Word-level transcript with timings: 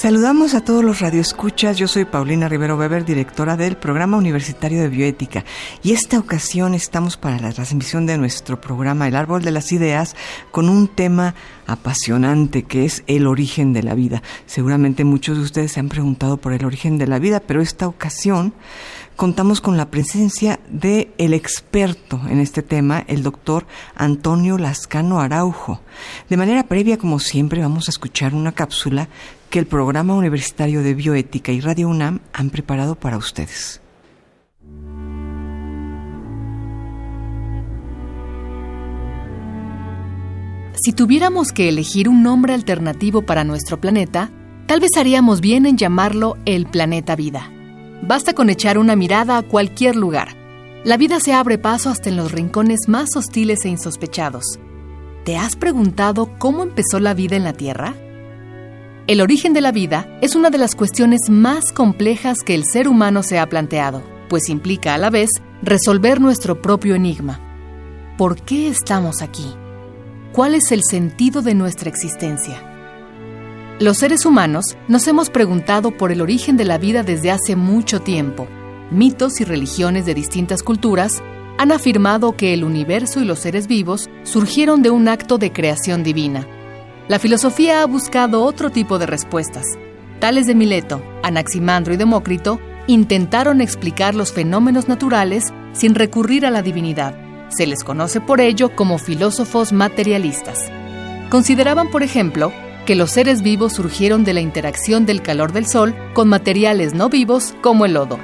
Saludamos 0.00 0.54
a 0.54 0.64
todos 0.64 0.82
los 0.82 1.00
radioescuchas. 1.00 1.76
Yo 1.76 1.86
soy 1.86 2.06
Paulina 2.06 2.48
Rivero 2.48 2.78
Weber, 2.78 3.04
directora 3.04 3.58
del 3.58 3.76
Programa 3.76 4.16
Universitario 4.16 4.80
de 4.80 4.88
Bioética. 4.88 5.44
Y 5.82 5.92
esta 5.92 6.18
ocasión 6.18 6.72
estamos 6.72 7.18
para 7.18 7.38
la 7.38 7.52
transmisión 7.52 8.06
de 8.06 8.16
nuestro 8.16 8.62
programa 8.62 9.08
El 9.08 9.14
Árbol 9.14 9.42
de 9.42 9.50
las 9.50 9.72
Ideas 9.72 10.16
con 10.52 10.70
un 10.70 10.88
tema 10.88 11.34
apasionante 11.66 12.62
que 12.62 12.86
es 12.86 13.04
el 13.08 13.26
origen 13.26 13.74
de 13.74 13.82
la 13.82 13.94
vida. 13.94 14.22
Seguramente 14.46 15.04
muchos 15.04 15.36
de 15.36 15.44
ustedes 15.44 15.72
se 15.72 15.80
han 15.80 15.90
preguntado 15.90 16.38
por 16.38 16.54
el 16.54 16.64
origen 16.64 16.96
de 16.96 17.06
la 17.06 17.18
vida, 17.18 17.40
pero 17.40 17.60
esta 17.60 17.86
ocasión 17.86 18.54
contamos 19.16 19.60
con 19.60 19.76
la 19.76 19.90
presencia 19.90 20.60
de 20.70 21.12
el 21.18 21.34
experto 21.34 22.22
en 22.30 22.40
este 22.40 22.62
tema, 22.62 23.04
el 23.06 23.22
doctor 23.22 23.66
Antonio 23.94 24.56
Lascano 24.56 25.20
Araujo. 25.20 25.82
De 26.30 26.38
manera 26.38 26.62
previa, 26.62 26.96
como 26.96 27.18
siempre, 27.18 27.60
vamos 27.60 27.88
a 27.88 27.90
escuchar 27.90 28.34
una 28.34 28.52
cápsula 28.52 29.10
que 29.50 29.58
el 29.58 29.66
Programa 29.66 30.14
Universitario 30.14 30.82
de 30.82 30.94
Bioética 30.94 31.50
y 31.50 31.60
Radio 31.60 31.88
UNAM 31.88 32.20
han 32.32 32.50
preparado 32.50 32.94
para 32.94 33.16
ustedes. 33.16 33.82
Si 40.82 40.92
tuviéramos 40.92 41.52
que 41.52 41.68
elegir 41.68 42.08
un 42.08 42.22
nombre 42.22 42.54
alternativo 42.54 43.22
para 43.22 43.44
nuestro 43.44 43.80
planeta, 43.80 44.30
tal 44.66 44.80
vez 44.80 44.92
haríamos 44.96 45.40
bien 45.40 45.66
en 45.66 45.76
llamarlo 45.76 46.38
el 46.46 46.66
planeta 46.66 47.16
vida. 47.16 47.50
Basta 48.02 48.32
con 48.32 48.48
echar 48.48 48.78
una 48.78 48.96
mirada 48.96 49.36
a 49.36 49.42
cualquier 49.42 49.96
lugar. 49.96 50.28
La 50.84 50.96
vida 50.96 51.20
se 51.20 51.34
abre 51.34 51.58
paso 51.58 51.90
hasta 51.90 52.08
en 52.08 52.16
los 52.16 52.32
rincones 52.32 52.88
más 52.88 53.14
hostiles 53.14 53.64
e 53.64 53.68
insospechados. 53.68 54.58
¿Te 55.24 55.36
has 55.36 55.56
preguntado 55.56 56.38
cómo 56.38 56.62
empezó 56.62 56.98
la 56.98 57.12
vida 57.12 57.36
en 57.36 57.44
la 57.44 57.52
Tierra? 57.52 57.94
El 59.10 59.20
origen 59.20 59.54
de 59.54 59.60
la 59.60 59.72
vida 59.72 60.06
es 60.20 60.36
una 60.36 60.50
de 60.50 60.58
las 60.58 60.76
cuestiones 60.76 61.22
más 61.28 61.72
complejas 61.72 62.44
que 62.44 62.54
el 62.54 62.62
ser 62.64 62.86
humano 62.86 63.24
se 63.24 63.40
ha 63.40 63.48
planteado, 63.48 64.04
pues 64.28 64.48
implica 64.48 64.94
a 64.94 64.98
la 64.98 65.10
vez 65.10 65.30
resolver 65.64 66.20
nuestro 66.20 66.62
propio 66.62 66.94
enigma. 66.94 67.40
¿Por 68.16 68.40
qué 68.40 68.68
estamos 68.68 69.20
aquí? 69.20 69.52
¿Cuál 70.32 70.54
es 70.54 70.70
el 70.70 70.84
sentido 70.84 71.42
de 71.42 71.54
nuestra 71.54 71.88
existencia? 71.88 72.62
Los 73.80 73.98
seres 73.98 74.24
humanos 74.26 74.76
nos 74.86 75.08
hemos 75.08 75.28
preguntado 75.28 75.90
por 75.90 76.12
el 76.12 76.20
origen 76.20 76.56
de 76.56 76.66
la 76.66 76.78
vida 76.78 77.02
desde 77.02 77.32
hace 77.32 77.56
mucho 77.56 77.98
tiempo. 78.02 78.46
Mitos 78.92 79.40
y 79.40 79.44
religiones 79.44 80.06
de 80.06 80.14
distintas 80.14 80.62
culturas 80.62 81.20
han 81.58 81.72
afirmado 81.72 82.36
que 82.36 82.54
el 82.54 82.62
universo 82.62 83.18
y 83.18 83.24
los 83.24 83.40
seres 83.40 83.66
vivos 83.66 84.08
surgieron 84.22 84.82
de 84.82 84.90
un 84.90 85.08
acto 85.08 85.36
de 85.36 85.52
creación 85.52 86.04
divina. 86.04 86.46
La 87.10 87.18
filosofía 87.18 87.82
ha 87.82 87.86
buscado 87.86 88.44
otro 88.44 88.70
tipo 88.70 89.00
de 89.00 89.06
respuestas. 89.06 89.64
Tales 90.20 90.46
de 90.46 90.54
Mileto, 90.54 91.02
Anaximandro 91.24 91.92
y 91.92 91.96
Demócrito 91.96 92.60
intentaron 92.86 93.60
explicar 93.60 94.14
los 94.14 94.32
fenómenos 94.32 94.86
naturales 94.86 95.46
sin 95.72 95.96
recurrir 95.96 96.46
a 96.46 96.52
la 96.52 96.62
divinidad. 96.62 97.16
Se 97.48 97.66
les 97.66 97.82
conoce 97.82 98.20
por 98.20 98.40
ello 98.40 98.76
como 98.76 98.96
filósofos 98.96 99.72
materialistas. 99.72 100.70
Consideraban, 101.30 101.90
por 101.90 102.04
ejemplo, 102.04 102.52
que 102.86 102.94
los 102.94 103.10
seres 103.10 103.42
vivos 103.42 103.72
surgieron 103.72 104.22
de 104.22 104.34
la 104.34 104.40
interacción 104.40 105.04
del 105.04 105.20
calor 105.20 105.50
del 105.50 105.66
sol 105.66 105.96
con 106.14 106.28
materiales 106.28 106.94
no 106.94 107.08
vivos 107.08 107.56
como 107.60 107.86
el 107.86 107.94
lodo. 107.94 108.20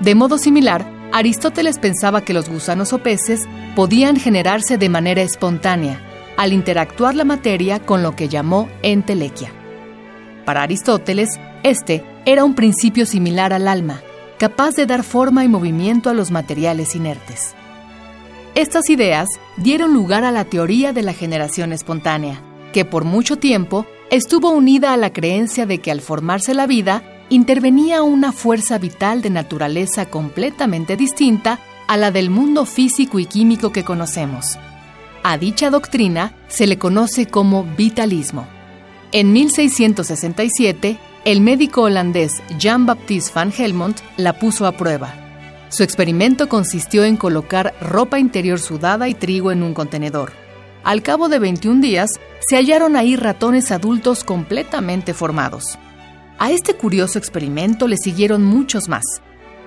De 0.00 0.16
modo 0.16 0.38
similar, 0.38 0.84
Aristóteles 1.12 1.78
pensaba 1.78 2.24
que 2.24 2.34
los 2.34 2.48
gusanos 2.48 2.92
o 2.92 2.98
peces 2.98 3.46
podían 3.76 4.16
generarse 4.16 4.76
de 4.76 4.88
manera 4.88 5.22
espontánea, 5.22 6.02
al 6.38 6.52
interactuar 6.52 7.16
la 7.16 7.24
materia 7.24 7.80
con 7.80 8.02
lo 8.02 8.14
que 8.14 8.28
llamó 8.28 8.68
entelequia. 8.82 9.50
Para 10.46 10.62
Aristóteles, 10.62 11.38
este 11.64 12.04
era 12.24 12.44
un 12.44 12.54
principio 12.54 13.06
similar 13.06 13.52
al 13.52 13.66
alma, 13.66 14.00
capaz 14.38 14.76
de 14.76 14.86
dar 14.86 15.02
forma 15.02 15.44
y 15.44 15.48
movimiento 15.48 16.08
a 16.08 16.14
los 16.14 16.30
materiales 16.30 16.94
inertes. 16.94 17.54
Estas 18.54 18.88
ideas 18.88 19.28
dieron 19.56 19.92
lugar 19.92 20.24
a 20.24 20.30
la 20.30 20.44
teoría 20.44 20.92
de 20.92 21.02
la 21.02 21.12
generación 21.12 21.72
espontánea, 21.72 22.40
que 22.72 22.84
por 22.84 23.04
mucho 23.04 23.36
tiempo 23.36 23.84
estuvo 24.10 24.50
unida 24.50 24.92
a 24.92 24.96
la 24.96 25.12
creencia 25.12 25.66
de 25.66 25.78
que 25.78 25.90
al 25.90 26.00
formarse 26.00 26.54
la 26.54 26.68
vida, 26.68 27.02
intervenía 27.30 28.02
una 28.02 28.30
fuerza 28.30 28.78
vital 28.78 29.22
de 29.22 29.30
naturaleza 29.30 30.06
completamente 30.06 30.96
distinta 30.96 31.58
a 31.88 31.96
la 31.96 32.12
del 32.12 32.30
mundo 32.30 32.64
físico 32.64 33.18
y 33.18 33.26
químico 33.26 33.72
que 33.72 33.82
conocemos. 33.82 34.56
A 35.22 35.36
dicha 35.36 35.70
doctrina 35.70 36.32
se 36.48 36.66
le 36.66 36.78
conoce 36.78 37.26
como 37.26 37.64
vitalismo. 37.64 38.46
En 39.12 39.32
1667, 39.32 40.98
el 41.24 41.40
médico 41.40 41.82
holandés 41.82 42.42
Jean-Baptiste 42.58 43.32
van 43.34 43.52
Helmont 43.56 43.98
la 44.16 44.38
puso 44.38 44.66
a 44.66 44.72
prueba. 44.72 45.14
Su 45.70 45.82
experimento 45.82 46.48
consistió 46.48 47.04
en 47.04 47.16
colocar 47.16 47.74
ropa 47.80 48.18
interior 48.18 48.58
sudada 48.58 49.08
y 49.08 49.14
trigo 49.14 49.52
en 49.52 49.62
un 49.62 49.74
contenedor. 49.74 50.32
Al 50.84 51.02
cabo 51.02 51.28
de 51.28 51.38
21 51.38 51.80
días, 51.80 52.10
se 52.48 52.56
hallaron 52.56 52.96
ahí 52.96 53.16
ratones 53.16 53.70
adultos 53.72 54.24
completamente 54.24 55.12
formados. 55.12 55.78
A 56.38 56.50
este 56.50 56.74
curioso 56.74 57.18
experimento 57.18 57.88
le 57.88 57.96
siguieron 57.96 58.44
muchos 58.44 58.88
más. 58.88 59.04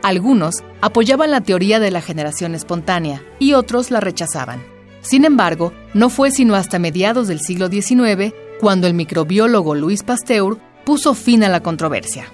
Algunos 0.02 0.64
apoyaban 0.82 1.30
la 1.30 1.42
teoría 1.42 1.80
de 1.80 1.92
la 1.92 2.02
generación 2.02 2.56
espontánea 2.56 3.22
y 3.38 3.54
otros 3.54 3.92
la 3.92 4.00
rechazaban. 4.00 4.64
Sin 5.02 5.26
embargo, 5.26 5.74
no 5.94 6.10
fue 6.10 6.32
sino 6.32 6.56
hasta 6.56 6.80
mediados 6.80 7.28
del 7.28 7.40
siglo 7.40 7.70
XIX 7.70 8.34
cuando 8.60 8.88
el 8.88 8.94
microbiólogo 8.94 9.76
Louis 9.76 10.04
Pasteur 10.04 10.58
puso 10.86 11.14
fin 11.14 11.44
a 11.44 11.50
la 11.50 11.62
controversia. 11.62 12.26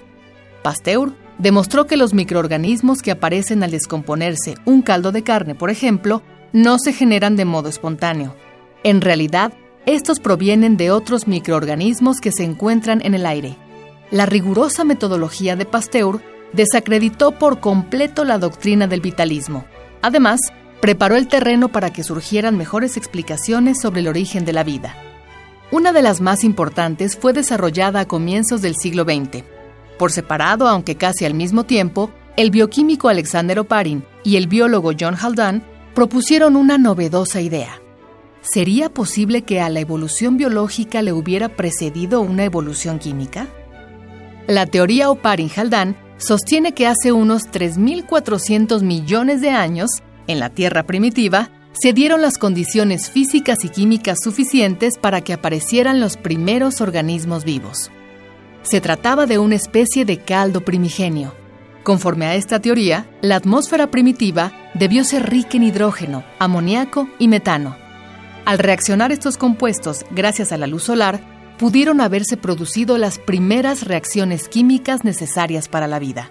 Pasteur 0.62 1.12
demostró 1.38 1.86
que 1.86 1.96
los 1.96 2.14
microorganismos 2.14 3.02
que 3.02 3.10
aparecen 3.10 3.62
al 3.62 3.70
descomponerse 3.70 4.56
un 4.64 4.82
caldo 4.82 5.12
de 5.12 5.22
carne, 5.22 5.54
por 5.54 5.70
ejemplo, 5.70 6.22
no 6.52 6.78
se 6.78 6.92
generan 6.92 7.36
de 7.36 7.44
modo 7.44 7.68
espontáneo, 7.68 8.34
en 8.84 9.00
realidad, 9.00 9.52
estos 9.86 10.20
provienen 10.20 10.76
de 10.76 10.90
otros 10.90 11.26
microorganismos 11.26 12.20
que 12.20 12.30
se 12.30 12.44
encuentran 12.44 13.00
en 13.04 13.14
el 13.14 13.26
aire. 13.26 13.56
La 14.10 14.24
rigurosa 14.24 14.84
metodología 14.84 15.56
de 15.56 15.64
Pasteur 15.64 16.20
desacreditó 16.52 17.32
por 17.32 17.60
completo 17.60 18.24
la 18.24 18.38
doctrina 18.38 18.86
del 18.86 19.00
vitalismo. 19.00 19.64
Además, 20.00 20.40
preparó 20.80 21.16
el 21.16 21.28
terreno 21.28 21.68
para 21.68 21.90
que 21.92 22.04
surgieran 22.04 22.56
mejores 22.56 22.96
explicaciones 22.96 23.80
sobre 23.80 24.00
el 24.00 24.08
origen 24.08 24.44
de 24.44 24.52
la 24.52 24.64
vida. 24.64 24.96
Una 25.70 25.92
de 25.92 26.02
las 26.02 26.20
más 26.20 26.44
importantes 26.44 27.16
fue 27.16 27.32
desarrollada 27.32 28.00
a 28.00 28.08
comienzos 28.08 28.62
del 28.62 28.76
siglo 28.76 29.04
XX. 29.04 29.44
Por 29.98 30.12
separado, 30.12 30.68
aunque 30.68 30.96
casi 30.96 31.24
al 31.24 31.34
mismo 31.34 31.64
tiempo, 31.64 32.10
el 32.36 32.50
bioquímico 32.50 33.08
Alexander 33.08 33.58
Oparin 33.58 34.04
y 34.24 34.36
el 34.36 34.46
biólogo 34.46 34.92
John 34.98 35.16
Haldane 35.20 35.62
propusieron 35.94 36.56
una 36.56 36.78
novedosa 36.78 37.40
idea. 37.40 37.80
¿Sería 38.40 38.88
posible 38.88 39.42
que 39.42 39.60
a 39.60 39.68
la 39.68 39.80
evolución 39.80 40.36
biológica 40.36 41.02
le 41.02 41.12
hubiera 41.12 41.48
precedido 41.48 42.20
una 42.20 42.44
evolución 42.44 42.98
química? 42.98 43.48
La 44.46 44.64
teoría 44.64 45.10
Oparin-Haldane 45.10 45.96
sostiene 46.16 46.72
que 46.72 46.86
hace 46.86 47.12
unos 47.12 47.50
3.400 47.50 48.82
millones 48.82 49.40
de 49.40 49.50
años, 49.50 49.90
en 50.28 50.38
la 50.38 50.50
Tierra 50.50 50.84
primitiva, 50.84 51.50
se 51.72 51.92
dieron 51.92 52.22
las 52.22 52.38
condiciones 52.38 53.10
físicas 53.10 53.64
y 53.64 53.68
químicas 53.68 54.18
suficientes 54.22 54.98
para 54.98 55.20
que 55.22 55.32
aparecieran 55.32 55.98
los 55.98 56.16
primeros 56.16 56.80
organismos 56.80 57.44
vivos. 57.44 57.90
Se 58.62 58.80
trataba 58.80 59.26
de 59.26 59.38
una 59.38 59.56
especie 59.56 60.04
de 60.04 60.18
caldo 60.18 60.64
primigenio. 60.64 61.34
Conforme 61.82 62.26
a 62.26 62.36
esta 62.36 62.60
teoría, 62.60 63.10
la 63.22 63.34
atmósfera 63.34 63.90
primitiva 63.90 64.52
debió 64.74 65.02
ser 65.02 65.28
rica 65.28 65.56
en 65.56 65.64
hidrógeno, 65.64 66.22
amoníaco 66.38 67.08
y 67.18 67.26
metano 67.26 67.88
al 68.48 68.58
reaccionar 68.58 69.12
estos 69.12 69.36
compuestos 69.36 70.06
gracias 70.10 70.52
a 70.52 70.56
la 70.56 70.66
luz 70.66 70.84
solar, 70.84 71.20
pudieron 71.58 72.00
haberse 72.00 72.38
producido 72.38 72.96
las 72.96 73.18
primeras 73.18 73.86
reacciones 73.86 74.48
químicas 74.48 75.04
necesarias 75.04 75.68
para 75.68 75.86
la 75.86 75.98
vida. 75.98 76.30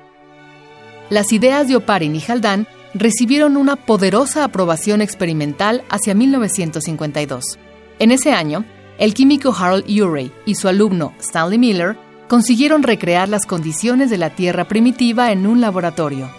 Las 1.11 1.31
ideas 1.31 1.67
de 1.67 1.75
Oparin 1.75 2.15
y 2.15 2.23
Haldane 2.27 2.65
recibieron 2.93 3.57
una 3.57 3.75
poderosa 3.75 4.43
aprobación 4.43 5.01
experimental 5.01 5.83
hacia 5.89 6.13
1952. 6.13 7.59
En 7.99 8.11
ese 8.11 8.31
año, 8.31 8.65
el 8.97 9.13
químico 9.13 9.55
Harold 9.57 9.89
Urey 9.89 10.31
y 10.45 10.55
su 10.55 10.67
alumno 10.67 11.13
Stanley 11.19 11.59
Miller 11.59 11.97
consiguieron 12.27 12.83
recrear 12.83 13.29
las 13.29 13.45
condiciones 13.45 14.09
de 14.09 14.17
la 14.17 14.31
Tierra 14.31 14.67
primitiva 14.67 15.31
en 15.31 15.47
un 15.47 15.61
laboratorio. 15.61 16.29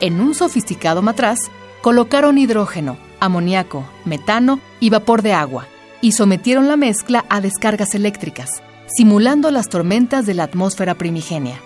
En 0.00 0.20
un 0.20 0.34
sofisticado 0.34 1.02
matraz, 1.02 1.38
colocaron 1.82 2.38
hidrógeno, 2.38 2.98
amoníaco, 3.20 3.84
metano 4.04 4.60
y 4.80 4.90
vapor 4.90 5.22
de 5.22 5.32
agua, 5.32 5.66
y 6.00 6.12
sometieron 6.12 6.68
la 6.68 6.76
mezcla 6.76 7.24
a 7.28 7.40
descargas 7.40 7.94
eléctricas, 7.94 8.62
simulando 8.86 9.50
las 9.50 9.68
tormentas 9.68 10.26
de 10.26 10.34
la 10.34 10.44
atmósfera 10.44 10.94
primigenia. 10.94 11.60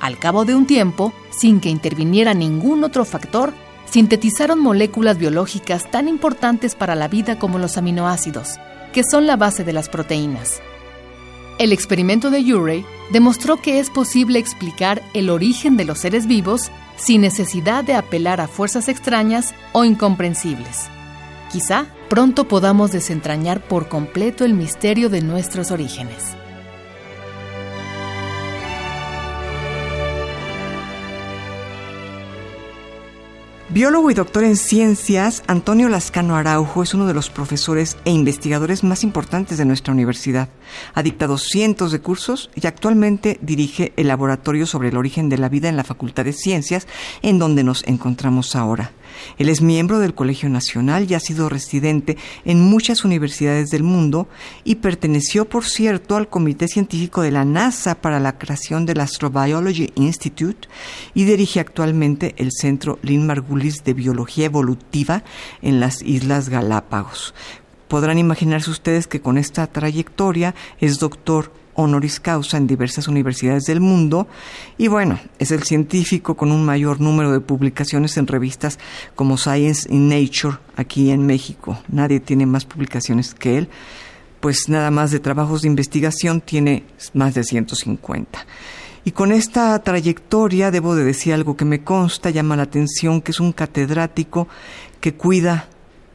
Al 0.00 0.18
cabo 0.18 0.44
de 0.44 0.54
un 0.54 0.66
tiempo, 0.66 1.12
sin 1.30 1.60
que 1.60 1.68
interviniera 1.68 2.32
ningún 2.34 2.84
otro 2.84 3.04
factor, 3.04 3.52
sintetizaron 3.90 4.58
moléculas 4.58 5.18
biológicas 5.18 5.90
tan 5.90 6.08
importantes 6.08 6.74
para 6.74 6.94
la 6.94 7.08
vida 7.08 7.38
como 7.38 7.58
los 7.58 7.76
aminoácidos, 7.76 8.58
que 8.92 9.04
son 9.04 9.26
la 9.26 9.36
base 9.36 9.62
de 9.64 9.72
las 9.72 9.88
proteínas. 9.88 10.62
El 11.58 11.72
experimento 11.72 12.30
de 12.30 12.40
Urey 12.54 12.86
demostró 13.12 13.60
que 13.60 13.80
es 13.80 13.90
posible 13.90 14.38
explicar 14.38 15.02
el 15.12 15.28
origen 15.28 15.76
de 15.76 15.84
los 15.84 15.98
seres 15.98 16.26
vivos 16.26 16.70
sin 16.96 17.20
necesidad 17.20 17.84
de 17.84 17.94
apelar 17.94 18.40
a 18.40 18.48
fuerzas 18.48 18.88
extrañas 18.88 19.54
o 19.72 19.84
incomprensibles. 19.84 20.88
Quizá 21.52 21.86
pronto 22.08 22.48
podamos 22.48 22.92
desentrañar 22.92 23.60
por 23.60 23.88
completo 23.88 24.46
el 24.46 24.54
misterio 24.54 25.10
de 25.10 25.20
nuestros 25.20 25.70
orígenes. 25.70 26.34
Biólogo 33.72 34.10
y 34.10 34.14
doctor 34.14 34.42
en 34.42 34.56
ciencias, 34.56 35.44
Antonio 35.46 35.88
Lascano 35.88 36.34
Araujo 36.34 36.82
es 36.82 36.92
uno 36.92 37.06
de 37.06 37.14
los 37.14 37.30
profesores 37.30 37.98
e 38.04 38.10
investigadores 38.10 38.82
más 38.82 39.04
importantes 39.04 39.58
de 39.58 39.64
nuestra 39.64 39.92
universidad. 39.92 40.48
Ha 40.92 41.04
dictado 41.04 41.38
cientos 41.38 41.92
de 41.92 42.00
cursos 42.00 42.50
y 42.56 42.66
actualmente 42.66 43.38
dirige 43.42 43.92
el 43.96 44.08
laboratorio 44.08 44.66
sobre 44.66 44.88
el 44.88 44.96
origen 44.96 45.28
de 45.28 45.38
la 45.38 45.48
vida 45.48 45.68
en 45.68 45.76
la 45.76 45.84
Facultad 45.84 46.24
de 46.24 46.32
Ciencias, 46.32 46.88
en 47.22 47.38
donde 47.38 47.62
nos 47.62 47.86
encontramos 47.86 48.56
ahora. 48.56 48.90
Él 49.38 49.48
es 49.48 49.62
miembro 49.62 49.98
del 49.98 50.14
Colegio 50.14 50.48
Nacional 50.48 51.10
y 51.10 51.14
ha 51.14 51.20
sido 51.20 51.48
residente 51.48 52.16
en 52.44 52.60
muchas 52.60 53.04
universidades 53.04 53.70
del 53.70 53.82
mundo 53.82 54.28
y 54.64 54.76
perteneció, 54.76 55.48
por 55.48 55.64
cierto, 55.64 56.16
al 56.16 56.28
Comité 56.28 56.68
Científico 56.68 57.22
de 57.22 57.30
la 57.30 57.44
NASA 57.44 58.00
para 58.00 58.20
la 58.20 58.38
creación 58.38 58.86
del 58.86 59.00
Astrobiology 59.00 59.92
Institute 59.94 60.68
y 61.14 61.24
dirige 61.24 61.60
actualmente 61.60 62.34
el 62.38 62.50
Centro 62.52 62.98
Lynn 63.02 63.26
Margulis 63.26 63.84
de 63.84 63.94
Biología 63.94 64.46
Evolutiva 64.46 65.24
en 65.62 65.80
las 65.80 66.02
Islas 66.02 66.48
Galápagos. 66.48 67.34
Podrán 67.88 68.18
imaginarse 68.18 68.70
ustedes 68.70 69.06
que 69.06 69.20
con 69.20 69.36
esta 69.36 69.66
trayectoria 69.66 70.54
es 70.78 71.00
doctor 71.00 71.52
honoris 71.80 72.20
causa 72.20 72.56
en 72.56 72.66
diversas 72.66 73.08
universidades 73.08 73.64
del 73.64 73.80
mundo 73.80 74.28
y 74.78 74.88
bueno, 74.88 75.18
es 75.38 75.50
el 75.50 75.62
científico 75.62 76.36
con 76.36 76.52
un 76.52 76.64
mayor 76.64 77.00
número 77.00 77.32
de 77.32 77.40
publicaciones 77.40 78.16
en 78.16 78.26
revistas 78.26 78.78
como 79.14 79.36
Science 79.36 79.88
in 79.92 80.08
Nature 80.08 80.58
aquí 80.76 81.10
en 81.10 81.26
México. 81.26 81.78
Nadie 81.88 82.20
tiene 82.20 82.46
más 82.46 82.64
publicaciones 82.64 83.34
que 83.34 83.58
él, 83.58 83.68
pues 84.40 84.68
nada 84.68 84.90
más 84.90 85.10
de 85.10 85.20
trabajos 85.20 85.62
de 85.62 85.68
investigación 85.68 86.40
tiene 86.40 86.84
más 87.14 87.34
de 87.34 87.44
150. 87.44 88.46
Y 89.04 89.12
con 89.12 89.32
esta 89.32 89.82
trayectoria 89.82 90.70
debo 90.70 90.94
de 90.94 91.04
decir 91.04 91.32
algo 91.32 91.56
que 91.56 91.64
me 91.64 91.82
consta, 91.82 92.30
llama 92.30 92.56
la 92.56 92.64
atención, 92.64 93.22
que 93.22 93.32
es 93.32 93.40
un 93.40 93.52
catedrático 93.52 94.46
que 95.00 95.14
cuida 95.14 95.68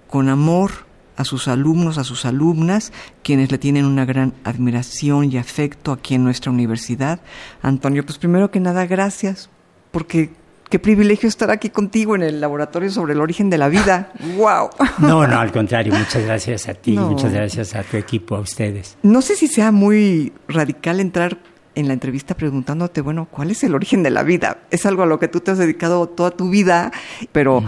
con 0.08 0.30
amor 0.30 0.85
a 1.18 1.24
sus 1.24 1.48
alumnos, 1.48 1.98
a 1.98 2.04
sus 2.04 2.26
alumnas, 2.26 2.92
quienes 3.24 3.52
le 3.52 3.58
tienen 3.58 3.86
una 3.86 4.06
gran 4.06 4.34
admiración 4.44 5.32
y 5.32 5.38
afecto 5.38 5.92
aquí 5.92 6.16
en 6.16 6.24
nuestra 6.24 6.52
universidad. 6.52 7.20
Antonio, 7.62 8.06
pues 8.06 8.18
primero 8.18 8.52
que 8.52 8.60
nada, 8.60 8.86
gracias, 8.86 9.50
porque 9.92 10.32
qué 10.70 10.80
privilegio 10.80 11.30
estar 11.30 11.52
aquí 11.52 11.70
contigo 11.70 12.16
en 12.16 12.24
el 12.24 12.42
laboratorio 12.42 12.90
sobre 12.90 13.14
el 13.14 13.22
origen 13.22 13.50
de 13.50 13.58
la 13.58 13.70
vida. 13.70 14.12
¡Wow! 14.38 14.70
No, 15.00 15.26
no, 15.28 15.40
al 15.40 15.52
contrario, 15.52 15.94
muchas 15.94 16.24
gracias 16.26 16.68
a 16.68 16.74
ti, 16.74 16.98
muchas 16.98 17.32
gracias 17.32 17.76
a 17.76 17.84
tu 17.84 17.98
equipo, 17.98 18.36
a 18.36 18.40
ustedes. 18.40 18.98
No 19.04 19.22
sé 19.22 19.36
si 19.36 19.48
sea 19.48 19.72
muy 19.72 20.34
radical 20.48 21.00
entrar 21.00 21.38
en 21.76 21.88
la 21.88 21.94
entrevista 21.94 22.36
preguntándote, 22.36 23.02
bueno, 23.02 23.28
¿cuál 23.30 23.52
es 23.52 23.64
el 23.64 23.76
origen 23.76 24.02
de 24.02 24.10
la 24.10 24.24
vida? 24.24 24.60
Es 24.72 24.86
algo 24.86 25.04
a 25.04 25.06
lo 25.06 25.20
que 25.20 25.28
tú 25.28 25.42
te 25.42 25.52
has 25.52 25.58
dedicado 25.58 26.08
toda 26.08 26.32
tu 26.32 26.50
vida, 26.50 26.92
pero... 27.32 27.62
Mm 27.62 27.66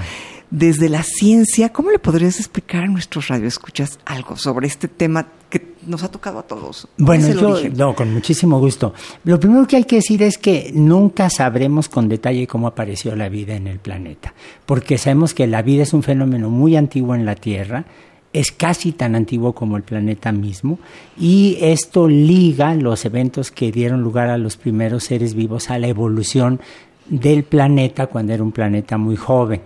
desde 0.50 0.88
la 0.88 1.04
ciencia, 1.04 1.74
¿cómo 1.74 1.92
le 1.92 2.00
podrías 2.00 2.40
explicar 2.40 2.84
a 2.84 2.88
nuestros 2.88 3.28
radioescuchas 3.28 4.00
algo 4.06 4.38
sobre 4.38 4.68
este 4.68 4.88
tema 4.88 5.28
que 5.50 5.74
nos 5.86 6.04
ha 6.04 6.12
tocado 6.12 6.40
a 6.40 6.44
todos? 6.44 6.88
Bueno, 6.98 7.28
yo, 7.34 7.70
no, 7.76 7.94
con 7.94 8.14
muchísimo 8.14 8.60
gusto. 8.60 8.94
Lo 9.26 9.40
primero 9.40 9.68
que 9.68 9.76
hay 9.76 9.84
que 9.84 9.98
decir 9.98 10.24
es 10.24 10.38
que 10.38 10.72
nunca 10.74 11.30
sabremos 11.30 11.90
con 11.90 12.08
detalle 12.08 12.48
cómo 12.48 12.68
apareció 12.68 13.16
la 13.16 13.28
vida 13.28 13.56
en 13.56 13.68
el 13.68 13.80
planeta, 13.80 14.34
porque 14.66 14.98
sabemos 14.98 15.34
que 15.34 15.48
la 15.48 15.62
vida 15.62 15.84
es 15.84 15.94
un 15.94 16.04
fenómeno 16.04 16.50
muy 16.50 16.78
antiguo 16.78 17.14
en 17.14 17.26
la 17.26 17.36
Tierra, 17.36 17.86
es 18.32 18.52
casi 18.52 18.92
tan 18.92 19.16
antiguo 19.16 19.54
como 19.54 19.78
el 19.78 19.84
planeta 19.84 20.32
mismo 20.32 20.80
y 21.20 21.58
esto 21.60 22.08
liga 22.08 22.76
los 22.76 23.04
eventos 23.06 23.52
que 23.52 23.72
dieron 23.72 24.02
lugar 24.02 24.30
a 24.30 24.38
los 24.38 24.58
primeros 24.58 25.06
seres 25.06 25.34
vivos 25.34 25.70
a 25.70 25.80
la 25.80 25.88
evolución 25.88 26.60
del 27.10 27.44
planeta 27.44 28.08
cuando 28.08 28.34
era 28.34 28.44
un 28.44 28.52
planeta 28.52 28.98
muy 28.98 29.16
joven. 29.16 29.62